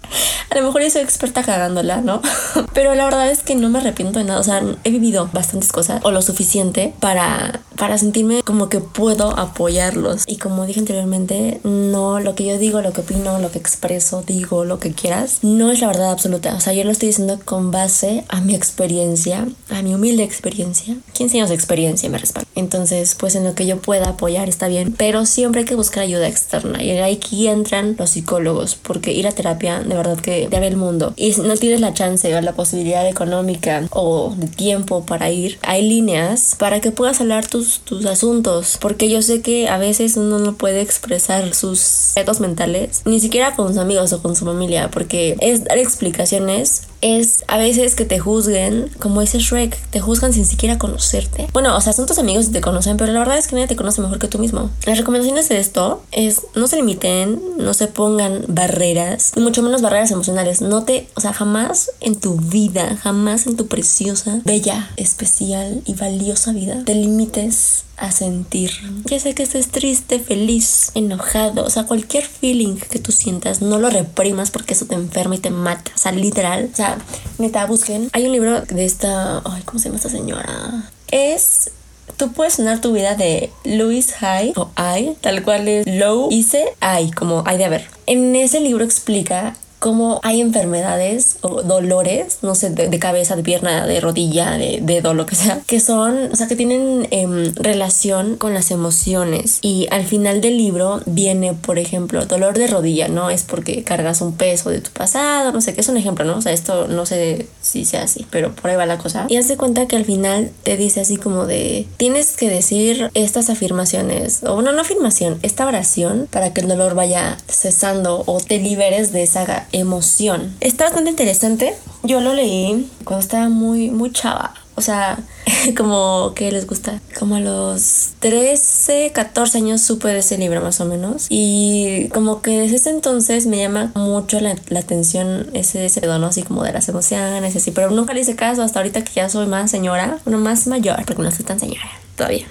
a 0.51 0.55
lo 0.57 0.63
mejor 0.63 0.83
yo 0.83 0.91
soy 0.91 1.03
experta 1.03 1.43
cagándola, 1.43 2.01
¿no? 2.01 2.21
Pero 2.75 2.95
la 2.95 3.05
verdad 3.05 3.31
es 3.31 3.43
que 3.43 3.55
no 3.55 3.69
me 3.69 3.79
arrepiento 3.79 4.19
de 4.19 4.25
nada. 4.25 4.41
O 4.41 4.45
sea, 4.45 4.63
he 4.85 4.91
vivido 4.91 5.29
bastantes 5.33 5.73
cosas 5.73 6.01
o 6.05 6.11
lo 6.11 6.23
suficiente 6.23 6.95
para, 7.01 7.61
para 7.77 7.99
sentirme 7.99 8.43
como 8.43 8.69
que 8.69 8.81
puedo 8.81 9.39
apoyarlos. 9.39 10.25
Y 10.27 10.37
como 10.37 10.67
dije 10.67 10.81
anteriormente, 10.81 11.61
no 11.65 12.21
lo 12.21 12.35
que 12.35 12.47
yo 12.47 12.59
digo, 12.59 12.81
lo 12.83 12.93
que 12.93 13.03
opino, 13.03 13.39
lo 13.39 13.51
que 13.51 13.59
expreso, 13.59 14.23
digo, 14.27 14.65
lo 14.65 14.79
que 14.79 14.93
quieras, 14.93 15.39
no 15.43 15.71
es 15.71 15.81
la 15.81 15.89
verdad 15.89 16.11
absoluta. 16.11 16.55
O 16.55 16.61
sea, 16.61 16.73
yo 16.73 16.85
lo 16.85 16.91
estoy 16.91 17.09
diciendo 17.09 17.39
con 17.45 17.71
base 17.71 18.25
a 18.29 18.41
mi 18.41 18.55
experiencia, 18.55 19.47
a 19.71 19.83
mi 19.83 19.95
humilde 19.95 20.23
experiencia. 20.23 20.97
15 21.13 21.39
años 21.39 21.49
de 21.49 21.55
experiencia 21.55 22.09
me 22.09 22.19
respalda. 22.19 22.49
Entonces, 22.55 23.17
pues 23.19 23.35
en 23.35 23.45
lo 23.45 23.55
que 23.55 23.67
yo 23.67 23.79
pueda 23.79 24.11
apoyar 24.11 24.49
está 24.49 24.69
bien, 24.69 24.95
pero 24.97 25.27
siempre 25.27 25.61
hay 25.61 25.67
que 25.67 25.75
buscar 25.75 26.05
ayuda 26.05 26.29
externa. 26.29 26.83
Y 26.83 26.97
aquí 26.99 27.49
entran 27.49 27.97
los 27.99 28.11
psicólogos, 28.11 28.77
porque 28.77 29.13
ir 29.13 29.27
a 29.27 29.33
terapia, 29.33 29.81
de 29.81 29.94
verdad 29.97 30.19
que 30.19 30.49
de, 30.49 30.49
ver 30.49 30.65
el 30.65 30.77
mundo. 30.77 31.13
Y 31.17 31.33
no 31.43 31.57
tienes 31.57 31.81
la 31.81 31.95
chance 31.95 32.35
o 32.35 32.41
la 32.41 32.53
posibilidad 32.53 33.07
económica 33.09 33.87
o 33.91 34.35
de 34.37 34.47
tiempo 34.47 35.05
para 35.05 35.31
ir, 35.31 35.59
hay 35.63 35.83
líneas 35.83 36.57
para 36.59 36.81
que 36.81 36.91
puedas 36.91 37.21
hablar 37.21 37.47
tus, 37.47 37.81
tus 37.81 38.07
asuntos, 38.07 38.79
porque 38.81 39.09
yo 39.09 39.23
sé 39.23 39.43
que 39.43 39.69
a 39.69 39.79
veces 39.79 40.17
uno 40.17 40.39
no 40.39 40.55
puede 40.55 40.81
expresar 40.81 41.55
sus 41.55 42.13
retos 42.15 42.41
mentales, 42.41 43.03
ni 43.05 43.21
siquiera 43.21 43.55
con 43.55 43.69
sus 43.69 43.79
amigos 43.79 44.13
o 44.13 44.23
con 44.23 44.37
su 44.37 44.45
familia, 44.45 44.91
porque 44.91 45.37
es 45.41 45.65
dar 45.65 45.79
explicaciones 45.79 46.83
es 47.05 47.45
a 47.49 47.59
veces 47.59 47.95
que 47.95 48.07
te 48.07 48.19
juzguen, 48.19 48.91
como 48.99 49.21
dice 49.21 49.39
Shrek, 49.39 49.79
te 49.91 50.01
juzgan 50.01 50.33
sin 50.33 50.47
siquiera 50.47 50.79
conocerte. 50.79 51.49
Bueno, 51.53 51.77
o 51.77 51.81
sea, 51.83 51.93
son 51.93 52.07
tus 52.07 52.19
amigos 52.19 52.47
y 52.47 52.53
te 52.53 52.63
conocen, 52.63 52.97
pero 52.97 53.13
la 53.13 53.19
verdad 53.19 53.37
es 53.37 53.47
que 53.47 53.57
nadie 53.57 53.69
te 53.69 53.77
conoce 53.77 54.01
mejor 54.01 54.19
que 54.19 54.27
tú 54.27 54.39
mismo. 54.39 54.71
Las 54.87 54.97
recomendaciones 54.97 55.51
de 55.51 55.59
esto 55.59 56.03
es 56.13 56.41
no 56.55 56.67
se 56.67 56.77
limiten, 56.77 57.39
no 57.59 57.75
se 57.75 57.89
pongan 57.89 58.47
barreras, 58.49 59.33
y 59.37 59.41
mucho 59.41 59.63
menos 59.63 59.83
barreras 59.83 60.13
emocionales. 60.13 60.63
No 60.63 60.85
te, 60.85 61.07
o 61.15 61.21
sea, 61.21 61.35
jamás 61.35 61.91
en 62.01 62.19
tu 62.19 62.37
vida, 62.37 62.97
jamás 63.03 63.47
en 63.47 63.57
tu 63.57 63.67
preciosa, 63.67 64.41
bella, 64.47 64.91
especial 64.97 65.83
y 65.85 65.93
valiosa 65.93 66.53
vida, 66.53 66.85
te 66.87 66.95
limites 66.95 67.85
a 67.97 68.13
sentir. 68.13 68.71
Ya 69.05 69.19
sé 69.19 69.35
que 69.35 69.43
estés 69.43 69.69
triste, 69.69 70.19
feliz, 70.19 70.91
enojado, 70.95 71.65
o 71.65 71.71
sea, 71.71 71.85
cualquier 71.85 72.25
feeling 72.25 72.77
que 72.77 72.99
tú 72.99 73.13
sientas, 73.13 73.63
no 73.63 73.79
lo 73.79 73.91
reprimas 73.91 74.51
porque 74.51 74.75
eso 74.75 74.87
te 74.87 74.95
enferma 74.95 75.37
y 75.37 75.39
te 75.39 75.51
mata. 75.51 75.93
O 75.95 75.99
sea, 75.99 76.13
literal. 76.13 76.71
O 76.73 76.77
sea, 76.77 76.99
neta, 77.39 77.67
busquen. 77.67 78.09
Hay 78.13 78.27
un 78.27 78.33
libro 78.33 78.61
de 78.63 78.85
esta. 78.85 79.43
Ay, 79.45 79.63
¿cómo 79.65 79.79
se 79.79 79.87
llama 79.87 79.97
esta 79.97 80.11
señora? 80.11 80.91
Es 81.11 81.71
Tú 82.17 82.33
puedes 82.33 82.55
sonar 82.55 82.81
tu 82.81 82.93
vida 82.93 83.17
de 83.17 83.51
Louis 83.65 84.13
High 84.13 84.53
o 84.57 84.71
I, 84.79 85.17
tal 85.21 85.43
cual 85.43 85.67
es 85.67 85.87
Low 85.87 86.29
hice 86.31 86.65
I, 86.81 87.11
como 87.11 87.43
hay 87.47 87.59
de 87.59 87.65
haber. 87.65 87.89
En 88.07 88.37
ese 88.37 88.61
libro 88.61 88.85
explica 88.85 89.57
cómo 89.85 90.19
hay 90.23 90.41
enfermedades 90.41 91.37
o 91.43 91.63
dolores, 91.63 92.39
no 92.41 92.55
sé, 92.55 92.71
de, 92.71 92.99
cabeza, 92.99 93.37
de 93.37 93.43
pierna, 93.43 93.87
de 93.87 94.01
rodilla, 94.01 94.53
de 94.53 94.79
dedo, 94.81 95.13
lo 95.13 95.27
que 95.27 95.35
sea, 95.35 95.61
que 95.67 95.79
son, 95.79 96.33
o 96.33 96.37
sea, 96.37 96.49
que 96.49 96.57
tienen 96.57 97.07
em, 97.11 97.55
relación 97.55 98.37
con 98.37 98.55
las 98.55 98.71
emociones. 98.71 99.59
Y 99.61 99.87
al 99.91 100.05
final 100.05 100.41
del 100.41 100.57
libro 100.57 101.03
viene, 101.05 101.53
por 101.53 101.79
ejemplo, 101.79 102.25
dolor 102.25 102.57
de 102.57 102.67
rodilla, 102.67 103.09
¿no? 103.09 103.29
Es 103.29 103.43
porque 103.43 103.85
cargas 103.85 104.23
un 104.23 104.33
peso 104.33 104.71
de 104.71 104.81
tu 104.81 104.91
pasado, 104.91 105.53
no 105.53 105.61
sé, 105.61 105.75
que 105.75 105.83
es 105.83 105.89
un 105.91 105.99
ejemplo, 105.99 106.25
¿no? 106.25 106.39
O 106.39 106.41
sea, 106.41 106.53
esto 106.53 106.89
no 106.89 107.05
sé 107.05 107.47
si 107.61 107.85
sea 107.85 108.05
así, 108.05 108.25
pero 108.31 108.55
por 108.55 108.71
ahí 108.71 108.79
va 108.79 108.87
la 108.87 108.97
cosa. 108.97 109.27
Y 109.29 109.37
haz 109.37 109.53
cuenta 109.59 109.87
que 109.87 109.97
al 109.97 110.07
final 110.07 110.51
te 110.63 110.79
dice 110.79 111.03
así 111.03 111.19
como 111.19 111.45
de, 111.45 111.87
tienes 111.99 112.39
que 112.39 112.49
decir 112.49 113.11
estas 113.13 113.51
afirmaciones, 113.51 114.43
o 114.45 114.63
no, 114.63 114.73
no 114.73 114.81
afirmación, 114.81 115.39
esta 115.43 115.67
oración 115.67 116.27
para 116.31 116.55
que 116.55 116.63
el 116.63 116.69
dolor 116.69 116.95
vaya 116.95 117.37
cesando 117.49 118.23
o 118.25 118.41
te 118.41 118.59
liberes 118.59 119.13
de 119.13 119.25
esa 119.25 119.67
emoción. 119.75 120.55
Está 120.61 120.85
bastante 120.85 121.11
interesante. 121.11 121.75
Yo 122.03 122.21
lo 122.21 122.35
leí 122.35 122.91
cuando 123.05 123.23
estaba 123.23 123.49
muy, 123.49 123.91
muy 123.91 124.13
chava. 124.13 124.55
O 124.77 124.81
sea, 124.81 125.19
como 125.77 126.33
que 126.35 126.51
les 126.51 126.67
gusta. 126.67 127.01
Como 127.19 127.37
a 127.37 127.41
los 127.41 128.11
13, 128.21 129.13
14 129.13 129.59
años 129.59 129.81
supe 129.81 130.09
de 130.09 130.19
ese 130.19 130.39
libro 130.39 130.61
más 130.61 130.81
o 130.81 130.85
menos. 130.85 131.27
Y 131.29 132.09
como 132.09 132.43
que 132.43 132.59
desde 132.61 132.77
ese 132.77 132.91
entonces 132.91 133.47
me 133.47 133.59
llama 133.59 133.93
mucho 133.95 134.41
la, 134.41 134.57
atención 134.79 135.51
ese, 135.53 135.89
¿no? 136.07 136.27
Así 136.27 136.43
como 136.43 136.65
de 136.65 136.73
las 136.73 136.89
emociones, 136.89 137.57
así. 137.57 137.71
Pero 137.71 137.91
nunca 137.91 138.15
le 138.15 138.21
hice 138.21 138.37
caso 138.37 138.63
hasta 138.63 138.81
ahorita 138.81 139.05
que 139.05 139.13
ya 139.15 139.29
soy 139.29 139.47
más 139.47 139.71
señora. 139.71 140.19
Bueno, 140.25 140.39
más 140.39 140.67
mayor, 140.67 141.05
porque 141.07 141.23
no 141.23 141.31
soy 141.31 141.45
tan 141.45 141.61
señora 141.61 141.89
todavía. 142.17 142.47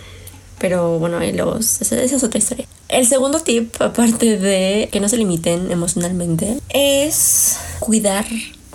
Pero 0.63 0.97
bueno, 0.97 1.19
los, 1.19 1.81
esa, 1.81 2.01
es 2.01 2.23
otra 2.23 2.37
historia. 2.37 2.65
El 2.87 3.05
segundo 3.05 3.41
tip, 3.41 3.75
aparte 3.81 4.37
de 4.37 4.87
que 4.93 5.01
no 5.01 5.09
se 5.09 5.17
limiten 5.17 5.69
emocionalmente, 5.71 6.57
es 6.69 7.57
cuidar, 7.81 8.25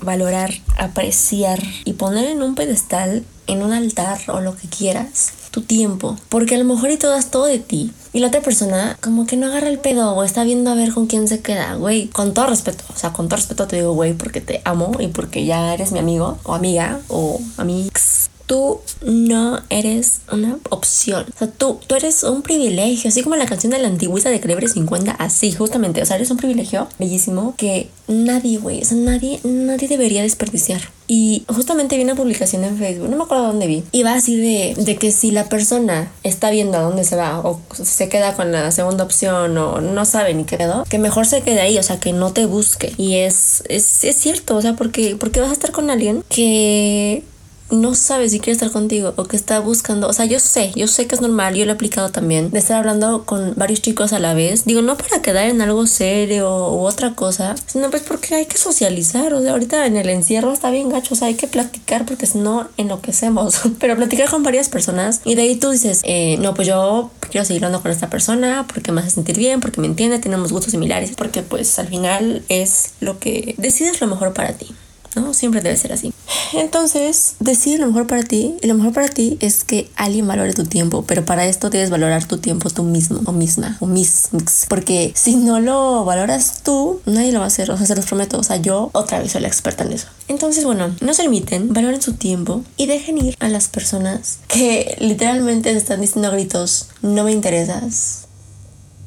valorar, 0.02 0.52
apreciar 0.76 1.58
y 1.86 1.94
poner 1.94 2.26
en 2.26 2.42
un 2.42 2.54
pedestal, 2.54 3.24
en 3.46 3.62
un 3.62 3.72
altar 3.72 4.20
o 4.26 4.42
lo 4.42 4.54
que 4.54 4.68
quieras, 4.68 5.30
tu 5.50 5.62
tiempo. 5.62 6.18
Porque 6.28 6.56
a 6.56 6.58
lo 6.58 6.64
mejor 6.64 6.90
y 6.90 6.98
tú 6.98 7.06
das 7.06 7.30
todo 7.30 7.46
de 7.46 7.58
ti. 7.58 7.90
Y 8.12 8.18
la 8.20 8.26
otra 8.26 8.42
persona 8.42 8.98
como 9.00 9.26
que 9.26 9.38
no 9.38 9.46
agarra 9.46 9.70
el 9.70 9.78
pedo 9.78 10.12
o 10.12 10.24
está 10.24 10.44
viendo 10.44 10.70
a 10.70 10.74
ver 10.74 10.92
con 10.92 11.06
quién 11.06 11.26
se 11.26 11.40
queda, 11.40 11.72
güey. 11.76 12.08
Con 12.08 12.34
todo 12.34 12.48
respeto. 12.48 12.84
O 12.94 12.98
sea, 12.98 13.14
con 13.14 13.28
todo 13.28 13.38
respeto 13.38 13.66
te 13.66 13.76
digo, 13.76 13.94
güey, 13.94 14.12
porque 14.12 14.42
te 14.42 14.60
amo 14.66 14.92
y 15.00 15.06
porque 15.06 15.46
ya 15.46 15.72
eres 15.72 15.92
mi 15.92 16.00
amigo 16.00 16.36
o 16.42 16.52
amiga 16.52 17.00
o 17.08 17.40
amix 17.56 18.17
tú 18.48 18.80
no 19.02 19.60
eres 19.68 20.22
una 20.32 20.58
opción. 20.70 21.26
O 21.34 21.38
sea, 21.38 21.48
tú, 21.48 21.78
tú 21.86 21.94
eres 21.94 22.24
un 22.24 22.42
privilegio, 22.42 23.08
así 23.08 23.22
como 23.22 23.36
la 23.36 23.46
canción 23.46 23.70
de 23.70 23.78
la 23.78 23.88
antigüita 23.88 24.30
de 24.30 24.40
Calibre 24.40 24.66
50, 24.66 25.12
así 25.12 25.52
justamente. 25.52 26.02
O 26.02 26.06
sea, 26.06 26.16
eres 26.16 26.30
un 26.30 26.38
privilegio 26.38 26.88
bellísimo 26.98 27.54
que 27.56 27.90
nadie, 28.08 28.58
güey, 28.58 28.80
o 28.80 28.84
sea, 28.84 28.96
nadie, 28.96 29.38
nadie 29.44 29.86
debería 29.86 30.22
desperdiciar. 30.22 30.80
Y 31.06 31.44
justamente 31.48 31.96
vi 31.96 32.04
una 32.04 32.14
publicación 32.14 32.64
en 32.64 32.78
Facebook, 32.78 33.08
no 33.08 33.16
me 33.16 33.24
acuerdo 33.24 33.46
dónde 33.46 33.66
vi, 33.66 33.84
y 33.92 34.02
va 34.02 34.14
así 34.14 34.36
de, 34.36 34.74
de 34.76 34.96
que 34.96 35.10
si 35.12 35.30
la 35.30 35.48
persona 35.48 36.10
está 36.22 36.50
viendo 36.50 36.76
a 36.76 36.82
dónde 36.82 37.04
se 37.04 37.16
va 37.16 37.40
o 37.40 37.60
se 37.72 38.08
queda 38.08 38.34
con 38.34 38.50
la 38.50 38.70
segunda 38.72 39.04
opción 39.04 39.56
o 39.56 39.80
no 39.80 40.04
sabe 40.04 40.34
ni 40.34 40.44
qué 40.44 40.56
quedó, 40.56 40.84
que 40.84 40.98
mejor 40.98 41.26
se 41.26 41.42
quede 41.42 41.60
ahí, 41.60 41.78
o 41.78 41.82
sea, 41.82 42.00
que 42.00 42.12
no 42.12 42.32
te 42.32 42.46
busque. 42.46 42.94
Y 42.96 43.16
es, 43.16 43.62
es, 43.68 44.04
es 44.04 44.16
cierto, 44.16 44.56
o 44.56 44.62
sea, 44.62 44.74
porque, 44.74 45.16
porque 45.16 45.40
vas 45.40 45.50
a 45.50 45.54
estar 45.54 45.72
con 45.72 45.90
alguien 45.90 46.24
que 46.28 47.24
no 47.70 47.94
sabe 47.94 48.28
si 48.28 48.38
quiere 48.40 48.52
estar 48.52 48.70
contigo 48.70 49.12
o 49.16 49.24
que 49.24 49.36
está 49.36 49.60
buscando, 49.60 50.08
o 50.08 50.12
sea, 50.12 50.24
yo 50.24 50.40
sé, 50.40 50.72
yo 50.74 50.86
sé 50.86 51.06
que 51.06 51.14
es 51.14 51.20
normal, 51.20 51.54
yo 51.54 51.64
lo 51.64 51.72
he 51.72 51.74
aplicado 51.74 52.10
también, 52.10 52.50
de 52.50 52.58
estar 52.58 52.76
hablando 52.76 53.24
con 53.24 53.54
varios 53.56 53.82
chicos 53.82 54.12
a 54.12 54.18
la 54.18 54.34
vez, 54.34 54.64
digo, 54.64 54.82
no 54.82 54.96
para 54.96 55.22
quedar 55.22 55.48
en 55.48 55.60
algo 55.60 55.86
serio 55.86 56.48
u 56.72 56.86
otra 56.86 57.14
cosa, 57.14 57.54
sino 57.66 57.90
pues 57.90 58.02
porque 58.02 58.34
hay 58.34 58.46
que 58.46 58.56
socializar, 58.56 59.32
o 59.34 59.42
sea, 59.42 59.52
ahorita 59.52 59.86
en 59.86 59.96
el 59.96 60.08
encierro 60.08 60.52
está 60.52 60.70
bien 60.70 60.88
gacho, 60.88 61.14
o 61.14 61.16
sea, 61.16 61.28
hay 61.28 61.34
que 61.34 61.46
platicar 61.46 62.06
porque 62.06 62.26
si 62.26 62.38
no 62.38 62.68
enloquecemos, 62.76 63.60
pero 63.80 63.96
platicar 63.96 64.30
con 64.30 64.42
varias 64.42 64.68
personas 64.68 65.20
y 65.24 65.34
de 65.34 65.42
ahí 65.42 65.56
tú 65.56 65.70
dices, 65.70 66.00
eh, 66.04 66.36
no, 66.40 66.54
pues 66.54 66.68
yo 66.68 67.10
quiero 67.30 67.44
seguir 67.44 67.64
hablando 67.64 67.82
con 67.82 67.90
esta 67.90 68.08
persona 68.08 68.66
porque 68.72 68.92
me 68.92 69.00
hace 69.00 69.10
sentir 69.10 69.36
bien, 69.36 69.60
porque 69.60 69.80
me 69.80 69.86
entiende, 69.86 70.18
tenemos 70.18 70.52
gustos 70.52 70.72
similares, 70.72 71.12
porque 71.16 71.42
pues 71.42 71.78
al 71.78 71.88
final 71.88 72.42
es 72.48 72.90
lo 73.00 73.18
que 73.18 73.54
decides 73.58 74.00
lo 74.00 74.06
mejor 74.06 74.32
para 74.32 74.52
ti. 74.54 74.74
¿no? 75.16 75.34
Siempre 75.34 75.60
debe 75.60 75.76
ser 75.76 75.92
así. 75.92 76.12
Entonces, 76.52 77.34
decide 77.40 77.78
lo 77.78 77.86
mejor 77.86 78.06
para 78.06 78.22
ti. 78.22 78.56
Y 78.62 78.66
lo 78.66 78.74
mejor 78.74 78.92
para 78.92 79.08
ti 79.08 79.36
es 79.40 79.64
que 79.64 79.90
alguien 79.96 80.26
valore 80.26 80.52
tu 80.54 80.64
tiempo. 80.64 81.04
Pero 81.06 81.24
para 81.24 81.46
esto 81.46 81.70
debes 81.70 81.90
valorar 81.90 82.26
tu 82.26 82.38
tiempo 82.38 82.70
tú 82.70 82.82
mismo 82.82 83.20
o 83.24 83.32
misma 83.32 83.76
o 83.80 83.86
mis. 83.86 84.28
Porque 84.68 85.12
si 85.14 85.36
no 85.36 85.60
lo 85.60 86.04
valoras 86.04 86.62
tú, 86.62 87.00
nadie 87.06 87.32
lo 87.32 87.40
va 87.40 87.46
a 87.46 87.48
hacer. 87.48 87.70
O 87.70 87.76
sea, 87.76 87.86
se 87.86 87.96
los 87.96 88.06
prometo. 88.06 88.38
O 88.38 88.42
sea, 88.42 88.56
yo 88.56 88.90
otra 88.92 89.18
vez 89.18 89.32
soy 89.32 89.42
la 89.42 89.48
experta 89.48 89.84
en 89.84 89.92
eso. 89.92 90.08
Entonces, 90.28 90.64
bueno, 90.64 90.94
no 91.00 91.14
se 91.14 91.22
limiten, 91.22 91.72
valoren 91.72 92.02
su 92.02 92.14
tiempo 92.14 92.62
y 92.76 92.86
dejen 92.86 93.18
ir 93.18 93.36
a 93.40 93.48
las 93.48 93.68
personas 93.68 94.38
que 94.48 94.96
literalmente 95.00 95.70
están 95.70 96.00
diciendo 96.00 96.28
a 96.28 96.32
gritos, 96.32 96.88
no 97.02 97.24
me 97.24 97.32
interesas. 97.32 98.26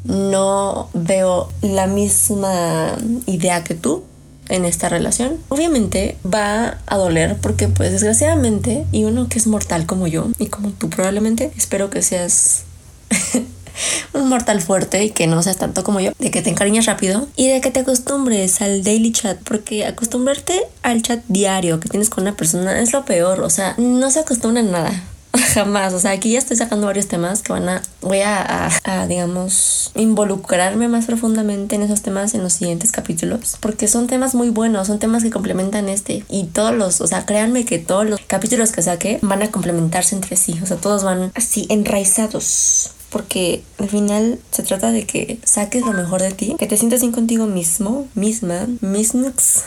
No 0.04 0.90
veo 0.94 1.50
la 1.62 1.86
misma 1.86 2.98
idea 3.28 3.64
que 3.64 3.76
tú 3.76 4.04
en 4.52 4.66
esta 4.66 4.90
relación. 4.90 5.38
Obviamente 5.50 6.18
va 6.26 6.78
a 6.86 6.98
doler 6.98 7.38
porque 7.42 7.68
pues 7.68 7.92
desgraciadamente 7.92 8.86
y 8.92 9.06
uno 9.06 9.28
que 9.30 9.40
es 9.40 9.48
mortal 9.48 9.86
como 9.86 10.08
yo 10.08 10.28
y 10.38 10.48
como 10.48 10.72
tú 10.72 10.90
probablemente, 10.90 11.52
espero 11.58 11.90
que 11.90 12.02
seas 12.02 12.64
un 14.14 14.30
mortal 14.30 14.62
fuerte 14.62 15.04
y 15.04 15.10
que 15.12 15.28
no 15.28 15.42
seas 15.42 15.58
tanto 15.58 15.84
como 15.84 16.00
yo, 16.00 16.12
de 16.20 16.32
que 16.32 16.42
te 16.42 16.50
encariñes 16.50 16.86
rápido 16.86 17.28
y 17.36 17.48
de 17.48 17.62
que 17.62 17.72
te 17.72 17.80
acostumbres 17.80 18.62
al 18.62 18.84
daily 18.84 19.12
chat, 19.12 19.40
porque 19.44 19.86
acostumbrarte 19.86 20.62
al 20.84 21.02
chat 21.02 21.24
diario 21.28 21.80
que 21.80 21.90
tienes 21.90 22.10
con 22.10 22.24
una 22.24 22.36
persona 22.36 22.80
es 22.80 22.94
lo 22.94 23.06
peor, 23.06 23.42
o 23.42 23.50
sea, 23.50 23.76
no 23.78 24.12
se 24.12 24.20
acostumbra 24.20 24.62
a 24.62 24.66
nada. 24.66 25.04
Jamás, 25.54 25.94
o 25.94 26.00
sea, 26.00 26.12
aquí 26.12 26.32
ya 26.32 26.40
estoy 26.40 26.58
sacando 26.58 26.88
varios 26.88 27.08
temas 27.08 27.42
que 27.42 27.54
van 27.54 27.68
a, 27.70 27.82
voy 28.02 28.20
a, 28.22 28.70
digamos, 29.08 29.92
involucrarme 29.96 30.88
más 30.88 31.06
profundamente 31.06 31.76
en 31.76 31.84
esos 31.84 32.02
temas 32.02 32.34
en 32.34 32.44
los 32.44 32.54
siguientes 32.54 32.92
capítulos, 32.92 33.58
porque 33.60 33.88
son 33.88 34.08
temas 34.08 34.36
muy 34.36 34.50
buenos, 34.50 34.88
son 34.88 35.00
temas 35.00 35.24
que 35.24 35.30
complementan 35.30 35.90
este 35.90 36.24
y 36.30 36.46
todos 36.46 36.76
los, 36.76 37.02
o 37.02 37.08
sea, 37.08 37.26
créanme 37.26 37.66
que 37.66 37.80
todos 37.80 38.06
los 38.06 38.20
capítulos 38.28 38.72
que 38.72 38.82
saque 38.82 39.20
van 39.22 39.42
a 39.42 39.52
complementarse 39.52 40.16
entre 40.16 40.36
sí, 40.36 40.60
o 40.62 40.66
sea, 40.66 40.78
todos 40.78 41.04
van 41.04 41.32
así 41.36 41.66
enraizados 41.70 42.92
porque 43.10 43.62
al 43.78 43.90
final 43.90 44.40
se 44.52 44.64
trata 44.64 44.92
de 44.92 45.06
que 45.06 45.38
saques 45.44 45.86
lo 45.86 45.92
mejor 45.92 46.22
de 46.22 46.32
ti, 46.32 46.56
que 46.58 46.66
te 46.66 46.78
sientas 46.78 47.02
bien 47.02 47.12
contigo 47.12 47.46
mismo, 47.46 48.08
misma, 48.16 48.68
mismux. 48.80 49.64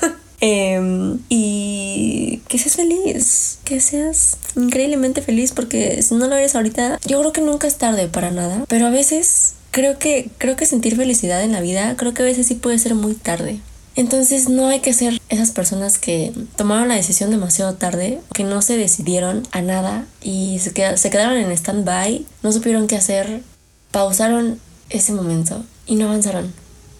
Em, 0.40 1.18
y 1.28 2.42
que 2.48 2.58
seas 2.58 2.76
feliz, 2.76 3.58
que 3.64 3.80
seas 3.80 4.36
increíblemente 4.54 5.22
feliz 5.22 5.52
porque 5.52 6.02
si 6.02 6.14
no 6.14 6.26
lo 6.26 6.36
eres 6.36 6.54
ahorita, 6.54 6.98
yo 7.06 7.20
creo 7.20 7.32
que 7.32 7.40
nunca 7.40 7.66
es 7.66 7.76
tarde 7.76 8.08
para 8.08 8.30
nada, 8.30 8.64
pero 8.68 8.86
a 8.86 8.90
veces 8.90 9.54
creo 9.70 9.98
que 9.98 10.30
creo 10.38 10.56
que 10.56 10.66
sentir 10.66 10.96
felicidad 10.96 11.42
en 11.42 11.52
la 11.52 11.60
vida, 11.60 11.96
creo 11.96 12.12
que 12.12 12.22
a 12.22 12.26
veces 12.26 12.46
sí 12.46 12.54
puede 12.54 12.78
ser 12.78 12.94
muy 12.94 13.14
tarde. 13.14 13.60
Entonces 13.94 14.50
no 14.50 14.68
hay 14.68 14.80
que 14.80 14.92
ser 14.92 15.18
esas 15.30 15.52
personas 15.52 15.98
que 15.98 16.32
tomaron 16.54 16.88
la 16.88 16.96
decisión 16.96 17.30
demasiado 17.30 17.74
tarde, 17.74 18.20
que 18.34 18.44
no 18.44 18.60
se 18.60 18.76
decidieron 18.76 19.48
a 19.52 19.62
nada 19.62 20.06
y 20.22 20.58
se, 20.58 20.72
se 20.98 21.10
quedaron 21.10 21.38
en 21.38 21.50
stand-by, 21.50 22.26
no 22.42 22.52
supieron 22.52 22.88
qué 22.88 22.96
hacer, 22.96 23.40
pausaron 23.90 24.60
ese 24.90 25.14
momento 25.14 25.64
y 25.86 25.94
no 25.94 26.06
avanzaron. 26.06 26.52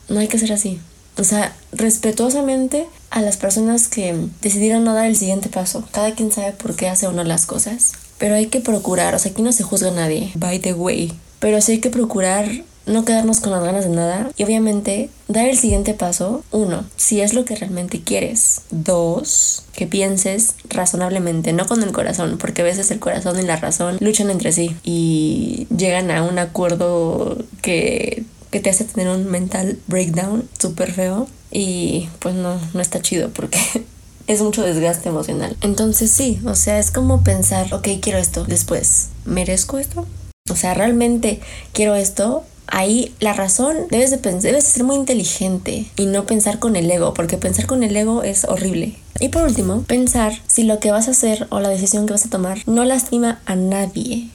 No 0.09 0.21
hay 0.21 0.29
que 0.29 0.39
ser 0.39 0.53
así. 0.55 0.81
O 1.19 1.25
sea, 1.25 1.55
respetuosamente 1.73 2.87
a 3.11 3.23
las 3.23 3.37
personas 3.37 3.89
que 3.89 4.15
decidieron 4.43 4.85
no 4.85 4.95
dar 4.95 5.07
el 5.07 5.17
siguiente 5.17 5.49
paso. 5.49 5.85
Cada 5.93 6.15
quien 6.15 6.31
sabe 6.31 6.53
por 6.53 6.77
qué 6.77 6.89
hace 6.89 7.09
uno 7.09 7.25
las 7.25 7.47
cosas. 7.47 7.93
Pero 8.19 8.35
hay 8.35 8.47
que 8.47 8.61
procurar, 8.61 9.15
o 9.15 9.19
sea, 9.19 9.33
aquí 9.33 9.43
no 9.43 9.53
se 9.53 9.63
juzga 9.63 9.91
nadie, 9.91 10.31
by 10.35 10.59
the 10.59 10.73
way. 10.73 11.13
Pero 11.39 11.61
sí 11.61 11.73
hay 11.73 11.81
que 11.81 11.91
procurar 11.91 12.49
no 12.87 13.05
quedarnos 13.05 13.41
con 13.41 13.51
las 13.51 13.63
ganas 13.63 13.85
de 13.85 13.91
nada 13.91 14.31
y 14.37 14.45
obviamente 14.45 15.11
dar 15.29 15.47
el 15.47 15.59
siguiente 15.59 15.93
paso. 15.93 16.45
Uno, 16.53 16.85
si 16.97 17.21
es 17.21 17.35
lo 17.35 17.45
que 17.45 17.57
realmente 17.57 18.01
quieres. 18.01 18.63
Dos, 18.71 19.65
que 19.75 19.87
pienses 19.87 20.55
razonablemente, 20.69 21.53
no 21.53 21.67
con 21.67 21.83
el 21.83 21.93
corazón, 21.93 22.39
porque 22.39 22.63
a 22.63 22.65
veces 22.65 22.91
el 22.91 23.01
corazón 23.01 23.39
y 23.39 23.43
la 23.43 23.57
razón 23.57 23.99
luchan 24.01 24.31
entre 24.31 24.53
sí 24.53 24.77
y 24.85 25.67
llegan 25.77 26.11
a 26.11 26.23
un 26.23 26.39
acuerdo 26.39 27.39
que 27.61 28.25
que 28.51 28.61
te 28.61 28.71
hace 28.71 28.85
tener 28.85 29.09
un 29.09 29.31
mental 29.31 29.79
breakdown 29.87 30.49
súper 30.59 30.93
feo 30.93 31.29
y 31.51 32.09
pues 32.19 32.35
no, 32.35 32.59
no 32.75 32.81
está 32.81 33.01
chido 33.01 33.31
porque 33.31 33.59
es 34.27 34.41
mucho 34.43 34.63
desgaste 34.63 35.09
emocional. 35.09 35.57
Entonces 35.61 36.11
sí, 36.11 36.41
o 36.45 36.55
sea, 36.55 36.79
es 36.79 36.91
como 36.91 37.23
pensar, 37.23 37.73
ok, 37.73 37.89
quiero 38.01 38.19
esto, 38.19 38.45
después, 38.45 39.09
¿merezco 39.25 39.79
esto? 39.79 40.07
O 40.51 40.57
sea, 40.57 40.75
realmente 40.75 41.41
quiero 41.73 41.95
esto. 41.95 42.45
Ahí 42.69 43.15
la 43.21 43.33
razón 43.33 43.77
debes 43.91 44.11
de 44.11 44.19
pensar, 44.19 44.51
debes 44.51 44.65
ser 44.65 44.83
muy 44.83 44.97
inteligente 44.97 45.87
y 45.97 46.07
no 46.07 46.27
pensar 46.27 46.59
con 46.59 46.75
el 46.75 46.91
ego, 46.91 47.15
porque 47.15 47.39
pensar 47.39 47.67
con 47.67 47.85
el 47.85 47.97
ego 47.97 48.25
es 48.25 48.45
horrible. 48.45 48.97
Y 49.21 49.29
por 49.29 49.45
último, 49.45 49.83
pensar 49.83 50.33
si 50.49 50.65
lo 50.65 50.81
que 50.81 50.91
vas 50.91 51.07
a 51.07 51.13
hacer 51.13 51.47
o 51.51 51.61
la 51.61 51.69
decisión 51.69 52.07
que 52.07 52.13
vas 52.13 52.27
a 52.27 52.31
tomar 52.31 52.59
no 52.67 52.85
lastima 52.85 53.41
a 53.47 53.55
nadie 53.55 54.31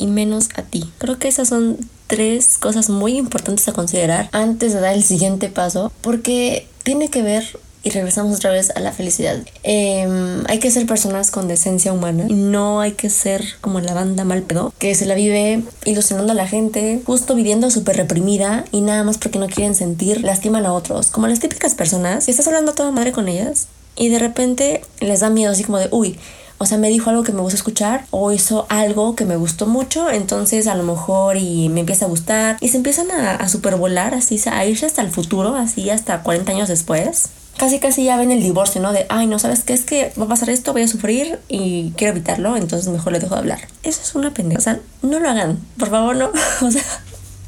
y 0.00 0.06
menos 0.06 0.48
a 0.56 0.62
ti. 0.62 0.90
Creo 0.98 1.18
que 1.18 1.28
esas 1.28 1.48
son 1.48 1.76
tres 2.06 2.58
cosas 2.58 2.88
muy 2.88 3.16
importantes 3.16 3.68
a 3.68 3.72
considerar 3.72 4.28
antes 4.32 4.72
de 4.72 4.80
dar 4.80 4.94
el 4.94 5.04
siguiente 5.04 5.48
paso, 5.48 5.92
porque 6.00 6.66
tiene 6.82 7.08
que 7.08 7.22
ver 7.22 7.44
y 7.82 7.90
regresamos 7.90 8.36
otra 8.36 8.50
vez 8.50 8.70
a 8.74 8.80
la 8.80 8.92
felicidad. 8.92 9.38
Em, 9.62 10.44
hay 10.48 10.58
que 10.58 10.70
ser 10.70 10.86
personas 10.86 11.30
con 11.30 11.48
decencia 11.48 11.92
humana 11.92 12.26
y 12.28 12.34
no 12.34 12.80
hay 12.80 12.92
que 12.92 13.08
ser 13.08 13.44
como 13.60 13.80
la 13.80 13.94
banda 13.94 14.24
mal 14.24 14.42
pedo 14.42 14.72
que 14.78 14.94
se 14.94 15.06
la 15.06 15.14
vive 15.14 15.62
ilusionando 15.84 16.32
a 16.32 16.34
la 16.34 16.46
gente, 16.46 17.00
justo 17.06 17.34
viviendo 17.34 17.70
súper 17.70 17.96
reprimida 17.96 18.64
y 18.72 18.80
nada 18.82 19.02
más 19.04 19.18
porque 19.18 19.38
no 19.38 19.46
quieren 19.46 19.74
sentir, 19.74 20.22
lastiman 20.22 20.66
a 20.66 20.74
otros. 20.74 21.08
Como 21.08 21.26
las 21.26 21.40
típicas 21.40 21.74
personas 21.74 22.24
que 22.24 22.30
estás 22.30 22.46
hablando 22.48 22.72
a 22.72 22.74
toda 22.74 22.90
madre 22.90 23.12
con 23.12 23.28
ellas 23.28 23.68
y 23.96 24.08
de 24.08 24.18
repente 24.18 24.82
les 25.00 25.20
da 25.20 25.30
miedo 25.30 25.52
así 25.52 25.64
como 25.64 25.78
de, 25.78 25.88
uy, 25.90 26.18
o 26.62 26.66
sea, 26.66 26.76
me 26.76 26.90
dijo 26.90 27.08
algo 27.08 27.22
que 27.22 27.32
me 27.32 27.40
gusta 27.40 27.56
escuchar 27.56 28.04
o 28.10 28.32
hizo 28.32 28.66
algo 28.68 29.16
que 29.16 29.24
me 29.24 29.36
gustó 29.36 29.66
mucho, 29.66 30.10
entonces 30.10 30.66
a 30.66 30.74
lo 30.74 30.82
mejor 30.82 31.38
y 31.38 31.70
me 31.70 31.80
empieza 31.80 32.04
a 32.04 32.08
gustar 32.08 32.58
y 32.60 32.68
se 32.68 32.76
empiezan 32.76 33.10
a, 33.10 33.36
a 33.36 33.48
supervolar 33.48 34.12
así, 34.12 34.38
a 34.44 34.66
irse 34.66 34.84
hasta 34.84 35.00
el 35.00 35.10
futuro, 35.10 35.56
así 35.56 35.88
hasta 35.88 36.22
40 36.22 36.52
años 36.52 36.68
después 36.68 37.30
casi 37.56 37.78
casi 37.78 38.04
ya 38.04 38.16
ven 38.16 38.30
el 38.30 38.42
divorcio, 38.42 38.80
¿no? 38.80 38.92
De, 38.92 39.06
ay, 39.08 39.26
no, 39.26 39.38
¿sabes 39.38 39.64
qué? 39.64 39.74
Es 39.74 39.84
que 39.84 40.12
va 40.18 40.24
a 40.24 40.28
pasar 40.28 40.48
esto, 40.50 40.72
voy 40.72 40.82
a 40.82 40.88
sufrir 40.88 41.38
y 41.48 41.92
quiero 41.96 42.12
evitarlo, 42.12 42.56
entonces 42.56 42.90
mejor 42.90 43.12
le 43.12 43.20
dejo 43.20 43.34
de 43.34 43.40
hablar. 43.40 43.60
Eso 43.82 44.00
es 44.02 44.14
una 44.14 44.32
pendeja. 44.32 44.58
O 44.58 44.62
sea, 44.62 44.80
no 45.02 45.18
lo 45.18 45.28
hagan, 45.28 45.58
por 45.78 45.90
favor, 45.90 46.16
no. 46.16 46.30
O 46.62 46.70
sea, 46.70 46.82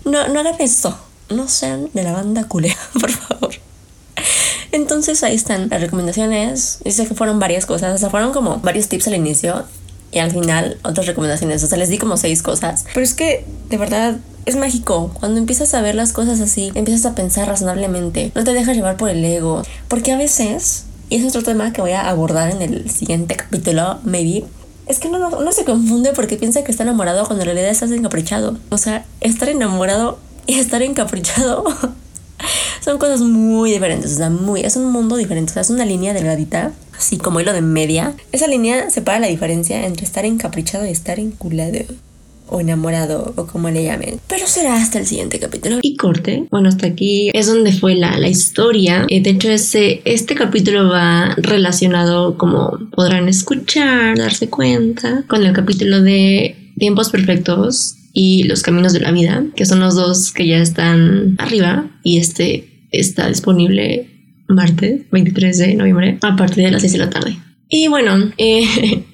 no, 0.04 0.28
no 0.28 0.40
hagan 0.40 0.56
eso. 0.58 0.98
No 1.30 1.48
sean 1.48 1.88
de 1.94 2.02
la 2.02 2.12
banda 2.12 2.44
culera, 2.44 2.76
por 3.00 3.10
favor. 3.10 3.54
Entonces 4.72 5.22
ahí 5.22 5.34
están 5.34 5.68
las 5.68 5.80
recomendaciones. 5.80 6.78
Dice 6.84 7.06
que 7.06 7.14
fueron 7.14 7.38
varias 7.38 7.66
cosas, 7.66 7.94
o 7.94 7.98
sea, 7.98 8.10
fueron 8.10 8.32
como 8.32 8.58
varios 8.58 8.88
tips 8.88 9.08
al 9.08 9.14
inicio 9.14 9.64
y 10.10 10.18
al 10.18 10.30
final 10.30 10.78
otras 10.82 11.06
recomendaciones. 11.06 11.62
O 11.62 11.66
sea, 11.66 11.78
les 11.78 11.88
di 11.88 11.98
como 11.98 12.16
seis 12.16 12.42
cosas. 12.42 12.84
Pero 12.92 13.04
es 13.04 13.14
que, 13.14 13.44
de 13.68 13.76
verdad, 13.76 14.16
es 14.46 14.56
mágico. 14.56 15.12
Cuando 15.18 15.38
empiezas 15.38 15.72
a 15.74 15.80
ver 15.80 15.94
las 15.94 16.12
cosas 16.12 16.40
así, 16.40 16.70
empiezas 16.74 17.06
a 17.06 17.14
pensar 17.14 17.48
razonablemente. 17.48 18.32
No 18.34 18.44
te 18.44 18.52
dejas 18.52 18.76
llevar 18.76 18.96
por 18.96 19.10
el 19.10 19.24
ego. 19.24 19.62
Porque 19.88 20.12
a 20.12 20.16
veces, 20.16 20.84
y 21.08 21.16
es 21.16 21.24
otro 21.26 21.42
tema 21.42 21.72
que 21.72 21.80
voy 21.80 21.92
a 21.92 22.08
abordar 22.08 22.50
en 22.50 22.62
el 22.62 22.90
siguiente 22.90 23.36
capítulo, 23.36 23.98
maybe. 24.04 24.44
Es 24.86 24.98
que 24.98 25.08
uno, 25.08 25.52
se 25.52 25.64
confunde 25.64 26.12
porque 26.12 26.36
piensa 26.36 26.64
que 26.64 26.70
está 26.70 26.82
enamorado 26.82 27.24
cuando 27.26 27.42
en 27.42 27.46
realidad 27.46 27.70
estás 27.70 27.90
encaprichado. 27.90 28.58
O 28.70 28.78
sea, 28.78 29.04
estar 29.20 29.48
enamorado 29.48 30.18
y 30.46 30.58
estar 30.58 30.82
encaprichado 30.82 31.64
son 32.80 32.98
cosas 32.98 33.20
muy 33.20 33.70
diferentes, 33.70 34.12
o 34.12 34.16
sea, 34.16 34.30
muy, 34.30 34.60
es 34.60 34.76
un 34.76 34.90
mundo 34.90 35.16
diferente, 35.16 35.50
o 35.50 35.54
sea, 35.54 35.62
es 35.62 35.70
una 35.70 35.84
línea 35.84 36.14
delgadita, 36.14 36.72
así 36.96 37.18
como 37.18 37.40
hilo 37.40 37.52
de 37.52 37.62
media. 37.62 38.14
Esa 38.32 38.46
línea 38.46 38.90
separa 38.90 39.18
la 39.18 39.26
diferencia 39.28 39.86
entre 39.86 40.04
estar 40.04 40.24
encaprichado 40.24 40.86
y 40.86 40.90
estar 40.90 41.18
enculado 41.18 41.78
o 42.48 42.60
enamorado 42.60 43.32
o 43.36 43.46
como 43.46 43.70
le 43.70 43.84
llamen. 43.84 44.20
Pero 44.28 44.46
será 44.46 44.76
hasta 44.76 44.98
el 44.98 45.06
siguiente 45.06 45.38
capítulo. 45.38 45.78
Y 45.80 45.96
corte. 45.96 46.46
Bueno, 46.50 46.68
hasta 46.68 46.86
aquí 46.86 47.30
es 47.32 47.46
donde 47.46 47.72
fue 47.72 47.94
la, 47.94 48.18
la 48.18 48.28
historia. 48.28 49.06
Eh, 49.08 49.22
de 49.22 49.30
hecho, 49.30 49.50
ese, 49.50 50.02
este 50.04 50.34
capítulo 50.34 50.90
va 50.90 51.34
relacionado, 51.38 52.36
como 52.36 52.78
podrán 52.94 53.28
escuchar, 53.28 54.18
darse 54.18 54.50
cuenta, 54.50 55.24
con 55.28 55.44
el 55.44 55.54
capítulo 55.54 56.02
de 56.02 56.56
Tiempos 56.78 57.10
Perfectos 57.10 57.96
y 58.12 58.44
Los 58.44 58.62
Caminos 58.62 58.92
de 58.92 59.00
la 59.00 59.12
Vida, 59.12 59.44
que 59.56 59.66
son 59.66 59.80
los 59.80 59.94
dos 59.94 60.32
que 60.32 60.46
ya 60.46 60.58
están 60.58 61.36
arriba 61.38 61.90
y 62.02 62.18
este 62.18 62.86
está 62.90 63.28
disponible 63.28 64.08
martes 64.48 65.02
23 65.10 65.58
de 65.58 65.74
noviembre 65.74 66.18
a 66.20 66.36
partir 66.36 66.64
de 66.64 66.70
las 66.70 66.82
6 66.82 66.92
de 66.92 66.98
la 66.98 67.10
tarde. 67.10 67.36
Y 67.74 67.88
bueno, 67.88 68.30
eh, 68.36 68.66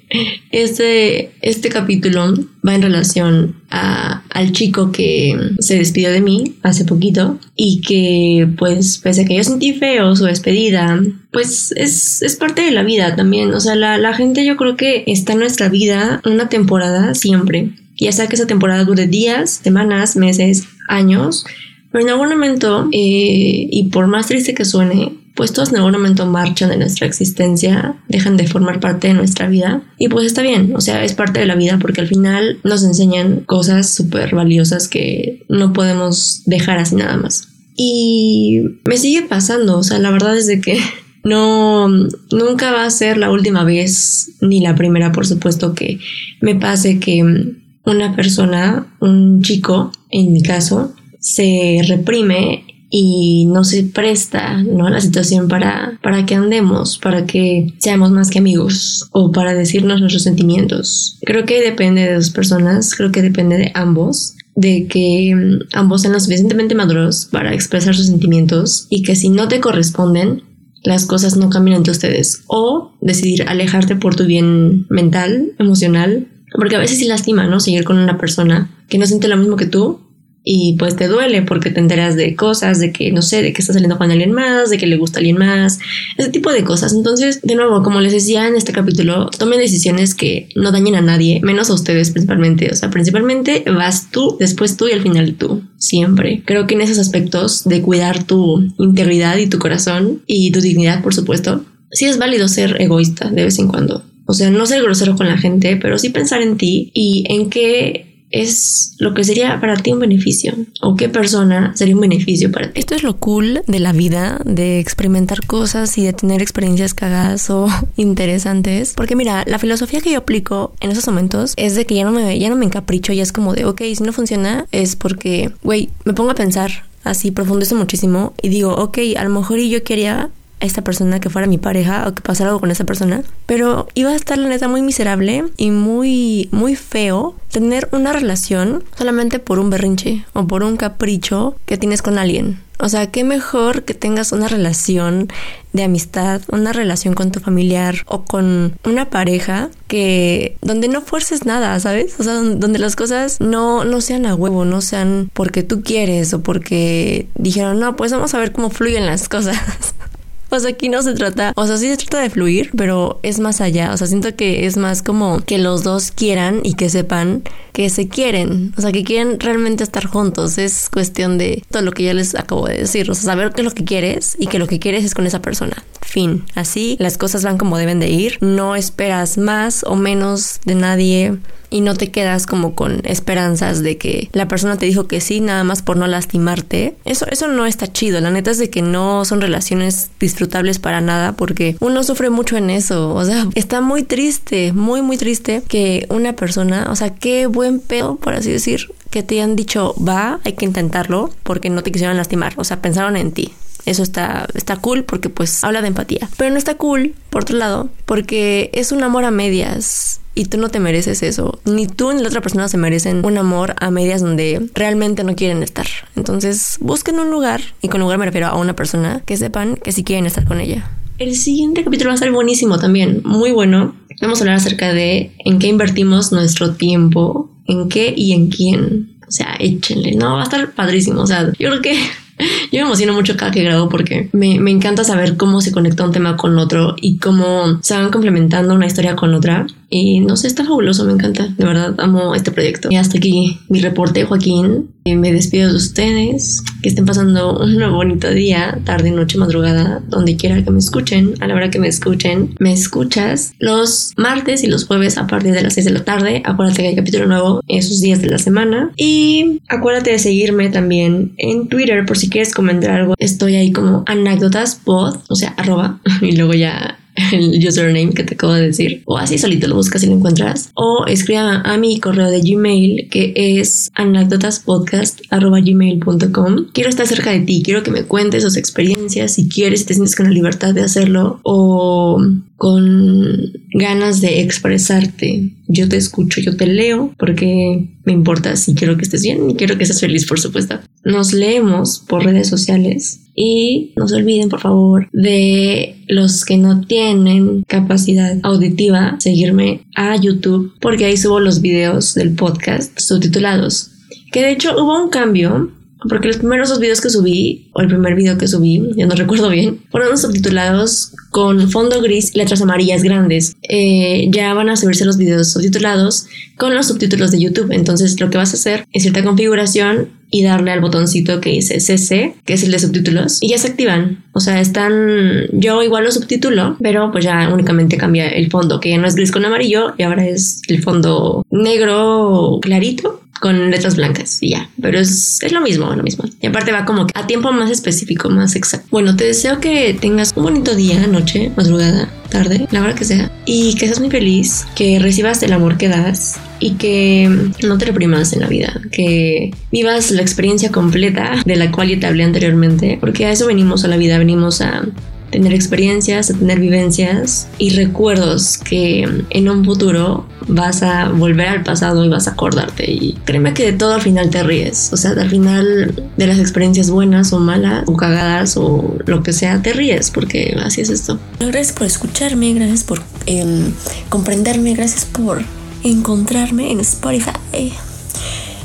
este, 0.51 1.31
este 1.41 1.69
capítulo 1.69 2.33
va 2.67 2.75
en 2.75 2.81
relación 2.81 3.55
a, 3.69 4.21
al 4.29 4.51
chico 4.51 4.91
que 4.91 5.33
se 5.59 5.77
despidió 5.77 6.11
de 6.11 6.19
mí 6.19 6.55
hace 6.61 6.83
poquito 6.83 7.39
y 7.55 7.79
que 7.79 8.49
pues 8.57 8.97
pese 8.97 9.21
a 9.21 9.25
que 9.25 9.37
yo 9.37 9.45
sentí 9.45 9.73
feo 9.73 10.13
su 10.17 10.25
despedida, 10.25 11.01
pues 11.31 11.71
es, 11.77 12.21
es 12.21 12.35
parte 12.35 12.63
de 12.63 12.71
la 12.71 12.83
vida 12.83 13.15
también. 13.15 13.53
O 13.53 13.61
sea, 13.61 13.75
la, 13.75 13.97
la 13.97 14.13
gente 14.13 14.45
yo 14.45 14.57
creo 14.57 14.75
que 14.75 15.05
está 15.07 15.33
en 15.33 15.39
nuestra 15.39 15.69
vida 15.69 16.21
una 16.25 16.49
temporada 16.49 17.15
siempre. 17.15 17.69
Ya 17.99 18.11
sea 18.11 18.27
que 18.27 18.35
esa 18.35 18.47
temporada 18.47 18.85
dure 18.85 19.07
días, 19.07 19.59
semanas, 19.63 20.15
meses, 20.15 20.65
años, 20.87 21.45
pero 21.91 22.03
en 22.03 22.11
algún 22.11 22.29
momento, 22.29 22.87
eh, 22.91 23.67
y 23.71 23.89
por 23.91 24.07
más 24.07 24.27
triste 24.27 24.53
que 24.53 24.65
suene, 24.65 25.17
pues 25.35 25.53
todos 25.53 25.69
en 25.69 25.77
algún 25.77 25.93
momento 25.93 26.25
marchan 26.25 26.69
de 26.69 26.77
nuestra 26.77 27.07
existencia, 27.07 27.95
dejan 28.07 28.37
de 28.37 28.47
formar 28.47 28.79
parte 28.79 29.07
de 29.07 29.13
nuestra 29.13 29.47
vida. 29.47 29.81
Y 29.97 30.09
pues 30.09 30.25
está 30.25 30.41
bien, 30.41 30.73
o 30.75 30.81
sea, 30.81 31.03
es 31.03 31.13
parte 31.13 31.39
de 31.39 31.45
la 31.45 31.55
vida 31.55 31.79
porque 31.79 32.01
al 32.01 32.07
final 32.07 32.59
nos 32.63 32.83
enseñan 32.83 33.41
cosas 33.45 33.89
súper 33.89 34.35
valiosas 34.35 34.87
que 34.87 35.45
no 35.47 35.73
podemos 35.73 36.43
dejar 36.45 36.77
así 36.77 36.95
nada 36.95 37.17
más. 37.17 37.47
Y 37.75 38.59
me 38.83 38.97
sigue 38.97 39.21
pasando, 39.23 39.77
o 39.77 39.83
sea, 39.83 39.97
la 39.99 40.11
verdad 40.11 40.37
es 40.37 40.45
de 40.45 40.59
que 40.61 40.77
no, 41.23 41.87
nunca 41.87 42.71
va 42.71 42.85
a 42.85 42.89
ser 42.91 43.17
la 43.17 43.31
última 43.31 43.63
vez, 43.63 44.31
ni 44.41 44.59
la 44.59 44.75
primera, 44.75 45.11
por 45.11 45.25
supuesto, 45.25 45.73
que 45.73 45.99
me 46.41 46.55
pase 46.55 46.99
que 46.99 47.55
una 47.89 48.15
persona, 48.15 48.87
un 48.99 49.41
chico, 49.41 49.91
en 50.09 50.33
mi 50.33 50.41
caso, 50.41 50.93
se 51.19 51.81
reprime 51.87 52.65
y 52.89 53.45
no 53.45 53.63
se 53.63 53.83
presta 53.83 54.63
¿no? 54.63 54.89
la 54.89 54.99
situación 54.99 55.47
para, 55.47 55.99
para 56.01 56.25
que 56.25 56.35
andemos, 56.35 56.97
para 56.97 57.25
que 57.25 57.73
seamos 57.77 58.11
más 58.11 58.29
que 58.29 58.39
amigos 58.39 59.07
o 59.11 59.31
para 59.31 59.53
decirnos 59.53 59.99
nuestros 59.99 60.23
sentimientos. 60.23 61.19
Creo 61.23 61.45
que 61.45 61.61
depende 61.61 62.01
de 62.01 62.15
dos 62.15 62.31
personas, 62.31 62.95
creo 62.95 63.11
que 63.11 63.21
depende 63.21 63.57
de 63.57 63.71
ambos 63.75 64.35
de 64.55 64.87
que 64.87 65.33
mm, 65.35 65.69
ambos 65.73 66.01
sean 66.01 66.13
lo 66.13 66.19
suficientemente 66.19 66.75
maduros 66.75 67.27
para 67.31 67.53
expresar 67.53 67.95
sus 67.95 68.07
sentimientos 68.07 68.87
y 68.89 69.03
que 69.03 69.15
si 69.15 69.29
no 69.29 69.47
te 69.47 69.59
corresponden, 69.59 70.43
las 70.83 71.05
cosas 71.05 71.37
no 71.37 71.49
cambian 71.49 71.77
entre 71.77 71.91
ustedes 71.91 72.43
o 72.47 72.93
decidir 73.01 73.43
alejarte 73.47 73.95
por 73.95 74.15
tu 74.15 74.25
bien 74.25 74.85
mental, 74.89 75.53
emocional, 75.59 76.27
porque 76.53 76.75
a 76.75 76.79
veces 76.79 76.97
sí 76.97 77.05
lastima, 77.05 77.47
¿no? 77.47 77.59
Seguir 77.59 77.83
con 77.83 77.97
una 77.97 78.17
persona 78.17 78.69
que 78.87 78.97
no 78.97 79.05
siente 79.05 79.27
lo 79.27 79.37
mismo 79.37 79.55
que 79.55 79.65
tú 79.65 80.01
y 80.43 80.77
pues 80.79 80.95
te 80.95 81.07
duele 81.07 81.41
porque 81.41 81.69
te 81.69 81.79
enteras 81.79 82.15
de 82.15 82.35
cosas, 82.35 82.79
de 82.79 82.91
que 82.91 83.11
no 83.11 83.21
sé, 83.21 83.41
de 83.41 83.53
que 83.53 83.61
está 83.61 83.73
saliendo 83.73 83.97
con 83.97 84.09
alguien 84.09 84.31
más, 84.31 84.69
de 84.69 84.77
que 84.77 84.87
le 84.87 84.97
gusta 84.97 85.19
alguien 85.19 85.37
más, 85.37 85.79
ese 86.17 86.29
tipo 86.29 86.51
de 86.51 86.63
cosas. 86.63 86.93
Entonces, 86.93 87.41
de 87.43 87.55
nuevo, 87.55 87.83
como 87.83 88.01
les 88.01 88.13
decía 88.13 88.47
en 88.47 88.55
este 88.55 88.71
capítulo, 88.71 89.29
tomen 89.37 89.59
decisiones 89.59 90.15
que 90.15 90.49
no 90.55 90.71
dañen 90.71 90.95
a 90.95 91.01
nadie, 91.01 91.39
menos 91.43 91.69
a 91.69 91.73
ustedes 91.73 92.11
principalmente. 92.11 92.71
O 92.71 92.75
sea, 92.75 92.89
principalmente 92.89 93.63
vas 93.67 94.09
tú, 94.11 94.37
después 94.39 94.77
tú 94.77 94.87
y 94.87 94.93
al 94.93 95.01
final 95.01 95.35
tú, 95.35 95.61
siempre. 95.77 96.41
Creo 96.45 96.67
que 96.67 96.75
en 96.75 96.81
esos 96.81 96.99
aspectos 96.99 97.65
de 97.65 97.81
cuidar 97.81 98.23
tu 98.23 98.73
integridad 98.79 99.37
y 99.37 99.47
tu 99.47 99.59
corazón 99.59 100.23
y 100.25 100.51
tu 100.51 100.61
dignidad, 100.61 101.03
por 101.03 101.13
supuesto, 101.13 101.65
sí 101.91 102.05
es 102.05 102.17
válido 102.17 102.47
ser 102.47 102.81
egoísta 102.81 103.29
de 103.29 103.43
vez 103.43 103.59
en 103.59 103.67
cuando. 103.67 104.03
O 104.29 104.33
sea, 104.33 104.51
no 104.51 104.67
ser 104.67 104.83
grosero 104.83 105.15
con 105.15 105.27
la 105.27 105.39
gente, 105.39 105.75
pero 105.77 105.97
sí 105.97 106.09
pensar 106.09 106.43
en 106.43 106.55
ti 106.55 106.91
y 106.93 107.23
en 107.29 107.49
qué 107.49 108.27
es 108.29 108.95
lo 108.99 109.15
que 109.15 109.23
sería 109.23 109.59
para 109.59 109.75
ti 109.75 109.91
un 109.91 109.97
beneficio 109.97 110.53
o 110.81 110.95
qué 110.95 111.09
persona 111.09 111.75
sería 111.75 111.95
un 111.95 112.01
beneficio 112.01 112.51
para 112.51 112.71
ti. 112.71 112.79
Esto 112.79 112.93
es 112.93 113.01
lo 113.01 113.17
cool 113.17 113.63
de 113.65 113.79
la 113.79 113.91
vida, 113.91 114.39
de 114.45 114.79
experimentar 114.79 115.47
cosas 115.47 115.97
y 115.97 116.03
de 116.03 116.13
tener 116.13 116.43
experiencias 116.43 116.93
cagadas 116.93 117.49
o 117.49 117.69
interesantes. 117.97 118.93
Porque 118.95 119.15
mira, 119.15 119.43
la 119.47 119.57
filosofía 119.57 119.99
que 119.99 120.11
yo 120.11 120.19
aplico 120.19 120.75
en 120.79 120.91
esos 120.91 121.07
momentos 121.07 121.55
es 121.57 121.73
de 121.73 121.87
que 121.87 121.95
ya 121.95 122.03
no 122.03 122.11
me, 122.11 122.37
ya 122.37 122.49
no 122.49 122.55
me 122.55 122.65
encapricho, 122.65 123.13
ya 123.13 123.23
es 123.23 123.31
como 123.31 123.55
de, 123.55 123.65
ok, 123.65 123.81
si 123.95 124.03
no 124.03 124.13
funciona 124.13 124.67
es 124.71 124.95
porque, 124.95 125.49
güey, 125.63 125.89
me 126.05 126.13
pongo 126.13 126.29
a 126.29 126.35
pensar 126.35 126.69
así, 127.03 127.31
profundizo 127.31 127.73
muchísimo 127.73 128.33
y 128.43 128.49
digo, 128.49 128.75
ok, 128.75 128.99
a 129.17 129.23
lo 129.23 129.31
mejor 129.31 129.57
yo 129.57 129.83
quería 129.83 130.29
esta 130.59 130.83
persona 130.83 131.19
que 131.19 131.29
fuera 131.29 131.47
mi 131.47 131.57
pareja 131.57 132.07
o 132.07 132.13
que 132.13 132.21
pasara 132.21 132.49
algo 132.49 132.59
con 132.59 132.71
esa 132.71 132.83
persona, 132.83 133.23
pero 133.45 133.87
iba 133.93 134.11
a 134.11 134.15
estar 134.15 134.37
la 134.37 134.49
neta 134.49 134.67
muy 134.67 134.81
miserable 134.81 135.45
y 135.57 135.71
muy 135.71 136.49
muy 136.51 136.75
feo 136.75 137.35
tener 137.51 137.89
una 137.91 138.13
relación 138.13 138.83
solamente 138.97 139.39
por 139.39 139.59
un 139.59 139.69
berrinche 139.69 140.25
o 140.33 140.47
por 140.47 140.63
un 140.63 140.77
capricho 140.77 141.55
que 141.65 141.77
tienes 141.77 142.01
con 142.01 142.17
alguien. 142.17 142.59
O 142.81 142.87
sea, 142.87 143.11
qué 143.11 143.25
mejor 143.25 143.83
que 143.83 143.93
tengas 143.93 144.31
una 144.31 144.47
relación 144.47 145.27
de 145.73 145.83
amistad, 145.83 146.41
una 146.49 146.71
relación 146.71 147.13
con 147.13 147.29
tu 147.29 147.41
familiar 147.41 147.97
o 148.05 148.23
con 148.23 148.73
una 148.85 149.09
pareja 149.09 149.69
que 149.87 150.55
donde 150.61 150.87
no 150.87 151.01
fuerces 151.01 151.45
nada, 151.45 151.77
¿sabes? 151.81 152.17
O 152.19 152.23
sea, 152.23 152.35
donde 152.35 152.79
las 152.79 152.95
cosas 152.95 153.41
no, 153.41 153.83
no 153.83 153.99
sean 153.99 154.25
a 154.25 154.33
huevo, 154.33 154.63
no 154.63 154.79
sean 154.79 155.29
porque 155.33 155.61
tú 155.61 155.83
quieres 155.83 156.33
o 156.33 156.41
porque 156.41 157.27
dijeron, 157.35 157.79
no, 157.79 157.97
pues 157.97 158.13
vamos 158.13 158.33
a 158.33 158.39
ver 158.39 158.53
cómo 158.53 158.69
fluyen 158.69 159.05
las 159.05 159.27
cosas. 159.27 159.57
Sea, 160.49 160.69
aquí 160.69 160.89
no 160.89 161.01
se 161.01 161.13
trata, 161.13 161.53
o 161.55 161.65
sea, 161.67 161.77
sí 161.77 161.87
se 161.89 161.97
trata 161.97 162.21
de 162.21 162.29
fluir, 162.29 162.71
pero 162.75 163.19
es 163.23 163.39
más 163.39 163.61
allá. 163.61 163.93
O 163.93 163.97
sea, 163.97 164.07
siento 164.07 164.35
que 164.35 164.65
es 164.65 164.77
más 164.77 165.03
como 165.03 165.39
que 165.39 165.57
los 165.57 165.83
dos 165.83 166.11
quieran 166.11 166.61
y 166.63 166.73
que 166.73 166.89
sepan 166.89 167.43
que 167.73 167.89
se 167.89 168.07
quieren. 168.07 168.73
O 168.77 168.81
sea, 168.81 168.91
que 168.91 169.03
quieren 169.03 169.39
realmente 169.39 169.83
estar 169.83 170.05
juntos. 170.05 170.57
Es 170.57 170.89
cuestión 170.89 171.37
de 171.37 171.63
todo 171.71 171.81
lo 171.83 171.91
que 171.91 172.03
ya 172.03 172.13
les 172.13 172.35
acabo 172.35 172.67
de 172.67 172.79
decir. 172.79 173.09
O 173.09 173.15
sea, 173.15 173.23
saber 173.23 173.51
qué 173.53 173.61
es 173.61 173.65
lo 173.65 173.71
que 173.71 173.85
quieres 173.85 174.35
y 174.39 174.47
que 174.47 174.59
lo 174.59 174.67
que 174.67 174.79
quieres 174.79 175.05
es 175.05 175.13
con 175.13 175.25
esa 175.25 175.41
persona. 175.41 175.83
Fin. 176.01 176.43
Así 176.55 176.97
las 176.99 177.17
cosas 177.17 177.43
van 177.43 177.57
como 177.57 177.77
deben 177.77 177.99
de 177.99 178.09
ir. 178.09 178.37
No 178.41 178.75
esperas 178.75 179.37
más 179.37 179.83
o 179.83 179.95
menos 179.95 180.59
de 180.65 180.75
nadie 180.75 181.37
y 181.69 181.81
no 181.81 181.95
te 181.95 182.11
quedas 182.11 182.45
como 182.45 182.75
con 182.75 183.01
esperanzas 183.05 183.81
de 183.83 183.97
que 183.97 184.29
la 184.33 184.47
persona 184.47 184.77
te 184.77 184.85
dijo 184.85 185.07
que 185.07 185.21
sí 185.21 185.39
nada 185.39 185.63
más 185.63 185.81
por 185.81 185.97
no 185.97 186.07
lastimarte. 186.07 186.95
Eso, 187.05 187.25
eso 187.29 187.47
no 187.47 187.65
está 187.65 187.91
chido. 187.91 188.19
La 188.21 188.31
neta 188.31 188.51
es 188.51 188.57
de 188.57 188.69
que 188.69 188.81
no 188.81 189.25
son 189.25 189.41
relaciones 189.41 190.09
disfrutables 190.19 190.79
para 190.79 191.01
nada 191.01 191.33
porque 191.33 191.75
uno 191.79 192.03
sufre 192.03 192.29
mucho 192.29 192.57
en 192.57 192.69
eso. 192.69 193.13
O 193.13 193.23
sea, 193.23 193.47
está 193.55 193.81
muy 193.81 194.03
triste, 194.03 194.73
muy, 194.73 195.01
muy 195.01 195.17
triste 195.17 195.61
que 195.67 196.07
una 196.09 196.33
persona, 196.33 196.87
o 196.89 196.95
sea, 196.95 197.13
qué 197.13 197.47
buen 197.47 197.79
pedo, 197.79 198.15
por 198.15 198.33
así 198.33 198.51
decir, 198.51 198.91
que 199.09 199.23
te 199.23 199.35
hayan 199.35 199.55
dicho, 199.55 199.95
va, 199.95 200.39
hay 200.43 200.53
que 200.53 200.65
intentarlo 200.65 201.31
porque 201.43 201.69
no 201.69 201.83
te 201.83 201.91
quisieron 201.91 202.17
lastimar. 202.17 202.53
O 202.57 202.63
sea, 202.63 202.81
pensaron 202.81 203.17
en 203.17 203.31
ti. 203.31 203.53
Eso 203.85 204.03
está, 204.03 204.47
está 204.53 204.75
cool 204.75 205.03
porque 205.03 205.29
pues 205.29 205.63
habla 205.63 205.81
de 205.81 205.87
empatía. 205.87 206.29
Pero 206.37 206.51
no 206.51 206.57
está 206.57 206.75
cool, 206.75 207.15
por 207.29 207.43
otro 207.43 207.57
lado, 207.57 207.89
porque 208.05 208.69
es 208.73 208.91
un 208.91 209.03
amor 209.03 209.23
a 209.23 209.31
medias 209.31 210.19
y 210.39 210.45
tú 210.45 210.57
no 210.57 210.69
te 210.69 210.79
mereces 210.79 211.21
eso. 211.21 211.59
Ni 211.65 211.85
tú 211.85 212.13
ni 212.13 212.21
la 212.21 212.29
otra 212.29 212.39
persona 212.39 212.69
se 212.69 212.77
merecen 212.77 213.25
un 213.25 213.37
amor 213.37 213.75
a 213.81 213.91
medias 213.91 214.21
donde 214.21 214.69
realmente 214.73 215.25
no 215.25 215.35
quieren 215.35 215.61
estar. 215.63 215.85
Entonces 216.15 216.77
busquen 216.79 217.19
un 217.19 217.29
lugar, 217.29 217.59
y 217.81 217.89
con 217.89 217.99
lugar 217.99 218.19
me 218.19 218.25
refiero 218.25 218.47
a 218.47 218.55
una 218.55 218.73
persona, 218.73 219.21
que 219.25 219.35
sepan 219.35 219.75
que 219.75 219.91
sí 219.91 220.05
quieren 220.05 220.25
estar 220.25 220.45
con 220.45 220.61
ella. 220.61 220.89
El 221.17 221.35
siguiente 221.35 221.83
capítulo 221.83 222.07
va 222.07 222.13
a 222.13 222.15
estar 222.15 222.31
buenísimo 222.31 222.79
también, 222.79 223.21
muy 223.25 223.51
bueno. 223.51 223.97
Vamos 224.21 224.39
a 224.39 224.43
hablar 224.43 224.55
acerca 224.55 224.93
de 224.93 225.33
en 225.43 225.59
qué 225.59 225.67
invertimos 225.67 226.31
nuestro 226.31 226.73
tiempo, 226.75 227.51
en 227.67 227.89
qué 227.89 228.13
y 228.15 228.31
en 228.31 228.47
quién. 228.47 229.17
O 229.27 229.31
sea, 229.31 229.57
échenle, 229.59 230.15
no, 230.15 230.35
va 230.35 230.39
a 230.39 230.43
estar 230.43 230.71
padrísimo. 230.71 231.19
O 231.19 231.27
sea, 231.27 231.51
yo 231.59 231.69
creo 231.69 231.81
que 231.81 231.95
yo 232.71 232.79
me 232.79 232.87
emociono 232.87 233.11
mucho 233.11 233.35
cada 233.35 233.51
que 233.51 233.61
grabo 233.61 233.89
porque 233.89 234.29
me, 234.31 234.57
me, 234.61 234.71
encanta 234.71 235.03
saber 235.03 235.35
cómo 235.35 235.59
se 235.59 235.73
conecta 235.73 236.05
un 236.05 236.13
tema 236.13 236.37
con 236.37 236.57
otro 236.57 236.95
y 237.01 237.17
cómo 237.17 237.79
se 237.81 237.95
van 237.95 238.09
complementando 238.09 238.73
una 238.73 238.85
historia 238.87 239.17
con 239.17 239.33
otra. 239.33 239.67
Y 239.89 240.19
no 240.19 240.37
sé, 240.37 240.47
está 240.47 240.63
fabuloso, 240.63 241.05
me 241.05 241.13
encanta. 241.13 241.47
De 241.57 241.65
verdad, 241.65 241.95
amo 241.97 242.35
este 242.35 242.51
proyecto. 242.51 242.89
Y 242.91 242.95
hasta 242.95 243.17
aquí 243.17 243.59
mi 243.69 243.79
reporte, 243.81 244.23
Joaquín. 244.25 244.91
Me 245.05 245.33
despido 245.33 245.69
de 245.69 245.75
ustedes. 245.75 246.63
Que 246.83 246.89
estén 246.89 247.05
pasando 247.05 247.59
un 247.59 247.91
bonito 247.91 248.29
día, 248.29 248.79
tarde, 248.85 249.09
noche, 249.11 249.39
madrugada, 249.39 250.03
donde 250.07 250.35
quiera 250.35 250.63
que 250.63 250.69
me 250.69 250.77
escuchen, 250.77 251.33
a 251.39 251.47
la 251.47 251.55
hora 251.55 251.71
que 251.71 251.79
me 251.79 251.87
escuchen. 251.87 252.55
Me 252.59 252.71
escuchas 252.71 253.53
los 253.57 254.13
martes 254.17 254.63
y 254.63 254.67
los 254.67 254.85
jueves 254.85 255.17
a 255.17 255.25
partir 255.25 255.53
de 255.53 255.63
las 255.63 255.73
6 255.73 255.85
de 255.85 255.91
la 255.91 256.05
tarde. 256.05 256.43
Acuérdate 256.45 256.83
que 256.83 256.89
hay 256.89 256.95
capítulo 256.95 257.25
nuevo 257.25 257.61
esos 257.67 258.01
días 258.01 258.21
de 258.21 258.29
la 258.29 258.37
semana. 258.37 258.91
Y 258.97 259.61
acuérdate 259.67 260.11
de 260.11 260.19
seguirme 260.19 260.69
también 260.69 261.33
en 261.37 261.67
Twitter 261.67 262.05
por 262.05 262.17
si 262.17 262.29
quieres 262.29 262.53
comentar 262.53 262.91
algo. 262.91 263.15
Estoy 263.17 263.55
ahí 263.55 263.71
como 263.71 264.03
anécdotas 264.05 264.79
o 264.85 265.35
sea, 265.35 265.53
arroba. 265.57 265.99
Y 266.21 266.35
luego 266.35 266.53
ya 266.53 266.98
el 267.31 267.65
username 267.65 268.13
que 268.13 268.23
te 268.23 268.35
acabo 268.35 268.53
de 268.53 268.67
decir, 268.67 269.01
o 269.05 269.17
así 269.17 269.37
solito 269.37 269.67
lo 269.67 269.75
buscas 269.75 270.03
y 270.03 270.07
lo 270.07 270.13
encuentras, 270.13 270.71
o 270.75 271.05
escriba 271.07 271.61
a 271.61 271.77
mi 271.77 271.99
correo 271.99 272.29
de 272.29 272.39
Gmail 272.41 273.09
que 273.09 273.33
es 273.35 273.89
anecdotaspodcast.gmail.com. 273.95 276.67
Quiero 276.73 276.89
estar 276.89 277.07
cerca 277.07 277.31
de 277.31 277.39
ti, 277.41 277.61
quiero 277.63 277.83
que 277.83 277.91
me 277.91 278.03
cuentes 278.03 278.43
tus 278.43 278.57
experiencias, 278.57 279.33
si 279.33 279.49
quieres, 279.49 279.81
si 279.81 279.87
te 279.87 279.93
sientes 279.93 280.15
con 280.15 280.27
la 280.27 280.31
libertad 280.31 280.73
de 280.73 280.81
hacerlo, 280.81 281.39
o 281.43 282.19
con 282.59 283.53
ganas 283.73 284.21
de 284.21 284.41
expresarte. 284.41 285.53
Yo 285.67 285.87
te 285.87 285.97
escucho, 285.97 286.41
yo 286.41 286.57
te 286.57 286.67
leo, 286.67 287.15
porque 287.17 287.89
me 288.03 288.13
importa 288.13 288.55
si 288.55 288.75
quiero 288.75 288.97
que 288.97 289.03
estés 289.03 289.23
bien 289.23 289.49
y 289.49 289.55
quiero 289.55 289.77
que 289.77 289.83
estés 289.83 290.01
feliz, 290.01 290.27
por 290.27 290.39
supuesto. 290.39 290.79
Nos 291.05 291.33
leemos 291.33 291.99
por 291.99 292.25
redes 292.25 292.49
sociales 292.49 293.21
y 293.41 293.93
no 293.95 294.05
se 294.05 294.17
olviden, 294.17 294.49
por 294.49 294.59
favor, 294.59 295.07
de 295.13 295.95
los 296.09 296.43
que 296.43 296.57
no 296.57 296.81
tienen 296.81 297.63
capacidad 297.69 298.37
auditiva, 298.43 299.15
seguirme 299.19 299.85
a 299.95 300.17
YouTube, 300.17 300.73
porque 300.81 301.05
ahí 301.05 301.15
subo 301.15 301.39
los 301.39 301.61
videos 301.61 302.15
del 302.15 302.35
podcast 302.35 302.99
subtitulados. 302.99 303.91
Que 304.33 304.41
de 304.41 304.51
hecho 304.51 304.73
hubo 304.75 305.01
un 305.01 305.09
cambio 305.09 305.71
porque 306.09 306.27
los 306.27 306.37
primeros 306.37 306.67
dos 306.67 306.79
videos 306.79 306.99
que 306.99 307.09
subí, 307.09 307.69
o 307.73 307.79
el 307.79 307.87
primer 307.87 308.15
video 308.15 308.37
que 308.37 308.47
subí, 308.47 308.91
ya 308.97 309.05
no 309.05 309.15
recuerdo 309.15 309.49
bien, 309.49 309.83
fueron 309.89 310.17
subtitulados 310.17 311.13
con 311.29 311.71
fondo 311.71 312.01
gris 312.01 312.35
y 312.35 312.39
letras 312.39 312.61
amarillas 312.61 313.03
grandes. 313.03 313.55
Eh, 313.69 314.29
ya 314.31 314.53
van 314.53 314.69
a 314.69 314.75
subirse 314.75 315.05
los 315.05 315.17
videos 315.17 315.53
subtitulados 315.53 316.27
con 316.57 316.75
los 316.75 316.87
subtítulos 316.87 317.31
de 317.31 317.39
YouTube. 317.39 317.71
Entonces 317.71 318.19
lo 318.19 318.29
que 318.29 318.37
vas 318.37 318.51
a 318.51 318.57
hacer 318.57 318.85
es 318.91 319.03
cierta 319.03 319.23
configuración 319.23 320.18
y 320.29 320.43
darle 320.43 320.71
al 320.71 320.81
botoncito 320.81 321.41
que 321.41 321.51
dice 321.51 321.79
CC, 321.79 322.35
que 322.45 322.53
es 322.53 322.63
el 322.63 322.71
de 322.71 322.79
subtítulos, 322.79 323.39
y 323.41 323.49
ya 323.49 323.57
se 323.57 323.69
activan. 323.69 324.23
O 324.33 324.39
sea, 324.39 324.59
están. 324.61 325.47
Yo 325.51 325.83
igual 325.83 326.05
lo 326.05 326.11
subtítulo, 326.11 326.77
pero 326.81 327.11
pues 327.11 327.23
ya 327.25 327.49
únicamente 327.51 327.97
cambia 327.97 328.27
el 328.27 328.49
fondo, 328.49 328.79
que 328.79 328.89
ya 328.89 328.97
no 328.97 329.07
es 329.07 329.15
gris 329.15 329.31
con 329.31 329.45
amarillo 329.45 329.93
y 329.97 330.03
ahora 330.03 330.25
es 330.25 330.61
el 330.67 330.81
fondo 330.81 331.45
negro 331.49 332.59
clarito 332.61 333.18
con 333.39 333.71
letras 333.71 333.95
blancas 333.95 334.37
y 334.41 334.51
ya, 334.51 334.69
pero 334.81 334.99
es, 334.99 335.41
es, 335.41 335.51
lo 335.51 335.61
mismo, 335.61 335.93
lo 335.93 336.03
mismo. 336.03 336.25
Y 336.41 336.47
aparte 336.47 336.71
va 336.71 336.85
como 336.85 337.07
a 337.13 337.27
tiempo 337.27 337.51
más 337.51 337.71
específico, 337.71 338.29
más 338.29 338.55
exacto. 338.55 338.87
Bueno, 338.91 339.15
te 339.15 339.25
deseo 339.25 339.59
que 339.59 339.97
tengas 339.99 340.33
un 340.35 340.43
bonito 340.43 340.75
día, 340.75 341.07
noche, 341.07 341.51
madrugada, 341.55 342.09
tarde, 342.29 342.67
la 342.71 342.81
hora 342.81 342.95
que 342.95 343.05
sea, 343.05 343.31
y 343.45 343.75
que 343.75 343.87
seas 343.87 343.99
muy 343.99 344.09
feliz, 344.09 344.65
que 344.75 344.99
recibas 344.99 345.41
el 345.43 345.53
amor 345.53 345.77
que 345.77 345.87
das 345.87 346.39
y 346.59 346.71
que 346.71 347.29
no 347.63 347.77
te 347.77 347.85
reprimas 347.85 348.33
en 348.33 348.41
la 348.41 348.47
vida, 348.47 348.79
que 348.91 349.51
vivas 349.71 350.11
la 350.11 350.21
experiencia 350.21 350.71
completa 350.71 351.41
de 351.45 351.55
la 351.55 351.71
cual 351.71 351.89
ya 351.89 351.99
te 351.99 352.07
hablé 352.07 352.23
anteriormente, 352.23 352.97
porque 352.99 353.25
a 353.25 353.31
eso 353.31 353.47
venimos 353.47 353.83
a 353.85 353.87
la 353.87 353.97
vida, 353.97 354.17
venimos 354.17 354.61
a 354.61 354.83
tener 355.31 355.53
experiencias, 355.53 356.27
tener 356.27 356.59
vivencias 356.59 357.47
y 357.57 357.71
recuerdos 357.71 358.57
que 358.57 359.07
en 359.29 359.49
un 359.49 359.65
futuro 359.65 360.25
vas 360.47 360.81
a 360.83 361.09
volver 361.09 361.47
al 361.47 361.63
pasado 361.63 362.03
y 362.05 362.09
vas 362.09 362.27
a 362.27 362.31
acordarte. 362.31 362.89
Y 362.89 363.13
créeme 363.25 363.53
que 363.53 363.71
de 363.71 363.73
todo 363.73 363.93
al 363.93 364.01
final 364.01 364.29
te 364.29 364.43
ríes, 364.43 364.91
o 364.91 364.97
sea, 364.97 365.11
al 365.11 365.29
final 365.29 366.09
de 366.17 366.27
las 366.27 366.39
experiencias 366.39 366.89
buenas 366.89 367.33
o 367.33 367.39
malas 367.39 367.83
o 367.87 367.95
cagadas 367.95 368.57
o 368.57 368.95
lo 369.05 369.23
que 369.23 369.33
sea, 369.33 369.61
te 369.61 369.73
ríes 369.73 370.11
porque 370.11 370.57
así 370.63 370.81
es 370.81 370.89
esto. 370.89 371.19
Gracias 371.39 371.71
por 371.73 371.87
escucharme, 371.87 372.53
gracias 372.53 372.83
por 372.83 373.01
em, 373.25 373.71
comprenderme, 374.09 374.73
gracias 374.73 375.05
por 375.05 375.41
encontrarme 375.83 376.71
en 376.71 376.79
Spotify. 376.79 377.73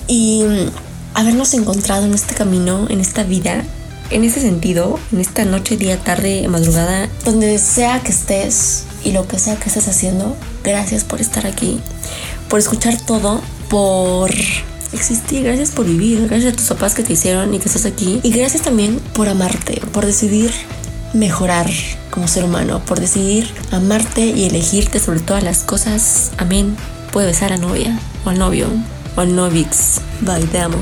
Y 0.07 0.43
habernos 1.15 1.55
encontrado 1.55 2.05
en 2.07 2.15
este 2.15 2.35
camino, 2.35 2.87
en 2.91 3.01
esta 3.01 3.23
vida 3.23 3.65
en 4.11 4.25
ese 4.25 4.41
sentido, 4.41 4.99
en 5.13 5.21
esta 5.21 5.45
noche, 5.45 5.77
día, 5.77 5.99
tarde, 5.99 6.47
madrugada, 6.49 7.09
donde 7.25 7.59
sea 7.59 8.01
que 8.01 8.13
estés 8.13 8.85
y 9.05 9.13
lo 9.13 9.27
que 9.27 9.39
sea 9.39 9.57
que 9.57 9.69
estés 9.69 9.89
haciendo, 9.89 10.37
gracias 10.63 11.05
por 11.05 11.21
estar 11.21 11.47
aquí, 11.47 11.81
por 12.49 12.59
escuchar 12.59 12.97
todo, 13.01 13.41
por 13.69 14.31
existir, 14.93 15.43
gracias 15.43 15.71
por 15.71 15.87
vivir, 15.87 16.29
gracias 16.29 16.53
a 16.53 16.57
tus 16.57 16.67
papás 16.67 16.95
que 16.95 17.03
te 17.03 17.15
hicieron 17.15 17.53
y 17.55 17.59
que 17.59 17.69
estás 17.69 17.87
aquí, 17.87 18.21
y 18.23 18.31
gracias 18.31 18.63
también 18.63 19.01
por 19.15 19.29
amarte, 19.29 19.81
por 19.93 20.07
decidir 20.07 20.53
mejorar 21.15 21.71
como 22.11 22.29
ser 22.29 22.45
humano, 22.45 22.81
por 22.85 23.01
decidir 23.01 23.49
amarte 23.71 24.27
y 24.27 24.45
elegirte 24.45 25.01
sobre 25.01 25.21
todas 25.21 25.43
las 25.43 25.63
cosas. 25.63 26.33
Amén. 26.39 26.77
Puede 27.13 27.29
besar 27.29 27.53
a 27.53 27.57
novia 27.57 27.99
o 28.25 28.31
al 28.31 28.39
novio 28.39 28.69
o 29.17 29.21
al 29.21 29.35
novix. 29.35 30.01
Bye, 30.21 30.47
te 30.47 30.59
amo. 30.59 30.77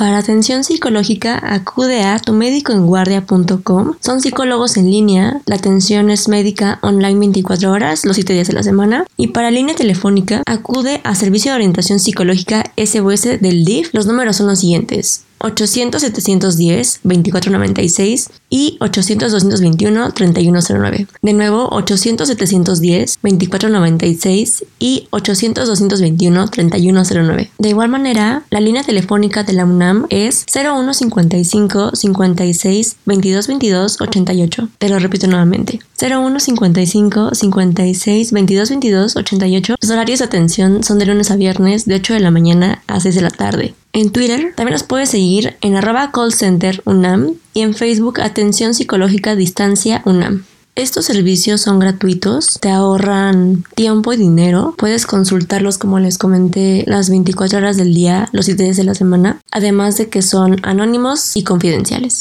Para 0.00 0.16
atención 0.16 0.64
psicológica, 0.64 1.38
acude 1.42 2.04
a 2.04 2.18
tu 2.18 2.32
guardia.com. 2.32 3.96
Son 4.00 4.22
psicólogos 4.22 4.78
en 4.78 4.90
línea. 4.90 5.42
La 5.44 5.56
atención 5.56 6.08
es 6.08 6.26
médica 6.26 6.78
online 6.80 7.18
24 7.18 7.70
horas, 7.70 8.06
los 8.06 8.16
7 8.16 8.32
días 8.32 8.48
de 8.48 8.54
la 8.54 8.62
semana. 8.62 9.04
Y 9.18 9.26
para 9.26 9.50
línea 9.50 9.74
telefónica, 9.74 10.42
acude 10.46 11.02
a 11.04 11.14
Servicio 11.14 11.52
de 11.52 11.56
Orientación 11.56 12.00
Psicológica 12.00 12.72
SOS 12.78 13.42
del 13.42 13.66
DIF. 13.66 13.90
Los 13.92 14.06
números 14.06 14.36
son 14.36 14.46
los 14.46 14.60
siguientes. 14.60 15.24
800-710-2496 15.40 18.30
y 18.48 18.78
800-221-3109. 18.80 21.08
De 21.22 21.32
nuevo, 21.32 21.68
800-710-2496 21.70 24.64
y 24.78 25.08
800-221-3109. 25.10 27.50
De 27.58 27.68
igual 27.68 27.88
manera, 27.88 28.44
la 28.50 28.60
línea 28.60 28.84
telefónica 28.84 29.42
de 29.44 29.54
la 29.54 29.64
UNAM 29.64 30.06
es 30.10 30.44
0155 30.52 31.96
56 31.96 32.96
22 33.04 33.46
22 33.48 34.00
88. 34.00 34.68
Te 34.78 34.88
lo 34.88 34.98
repito 34.98 35.26
nuevamente. 35.26 35.80
0155 35.98 37.34
56 37.34 38.32
22 38.32 38.70
22 38.70 39.16
88. 39.16 39.74
Los 39.80 39.90
horarios 39.90 40.20
de 40.20 40.24
atención 40.24 40.82
son 40.82 40.98
de 40.98 41.04
lunes 41.06 41.30
a 41.30 41.36
viernes 41.36 41.86
de 41.86 41.96
8 41.96 42.14
de 42.14 42.20
la 42.20 42.30
mañana 42.30 42.82
a 42.86 43.00
6 43.00 43.14
de 43.14 43.20
la 43.20 43.30
tarde. 43.30 43.74
En 43.92 44.10
Twitter 44.10 44.52
también 44.54 44.74
nos 44.74 44.84
puedes 44.84 45.10
seguir 45.10 45.56
en 45.60 45.76
arroba 45.76 46.12
callcenter 46.12 46.80
UNAM 46.84 47.34
y 47.54 47.62
en 47.62 47.74
Facebook 47.74 48.20
Atención 48.20 48.72
Psicológica 48.72 49.34
Distancia 49.34 50.02
UNAM. 50.04 50.44
Estos 50.76 51.06
servicios 51.06 51.62
son 51.62 51.80
gratuitos, 51.80 52.58
te 52.60 52.70
ahorran 52.70 53.64
tiempo 53.74 54.12
y 54.12 54.16
dinero. 54.16 54.74
Puedes 54.78 55.04
consultarlos, 55.06 55.76
como 55.76 55.98
les 55.98 56.16
comenté, 56.16 56.84
las 56.86 57.10
24 57.10 57.58
horas 57.58 57.76
del 57.76 57.92
día, 57.92 58.28
los 58.32 58.46
7 58.46 58.62
días 58.62 58.76
de 58.76 58.84
la 58.84 58.94
semana, 58.94 59.40
además 59.50 59.98
de 59.98 60.08
que 60.08 60.22
son 60.22 60.58
anónimos 60.62 61.36
y 61.36 61.42
confidenciales. 61.42 62.20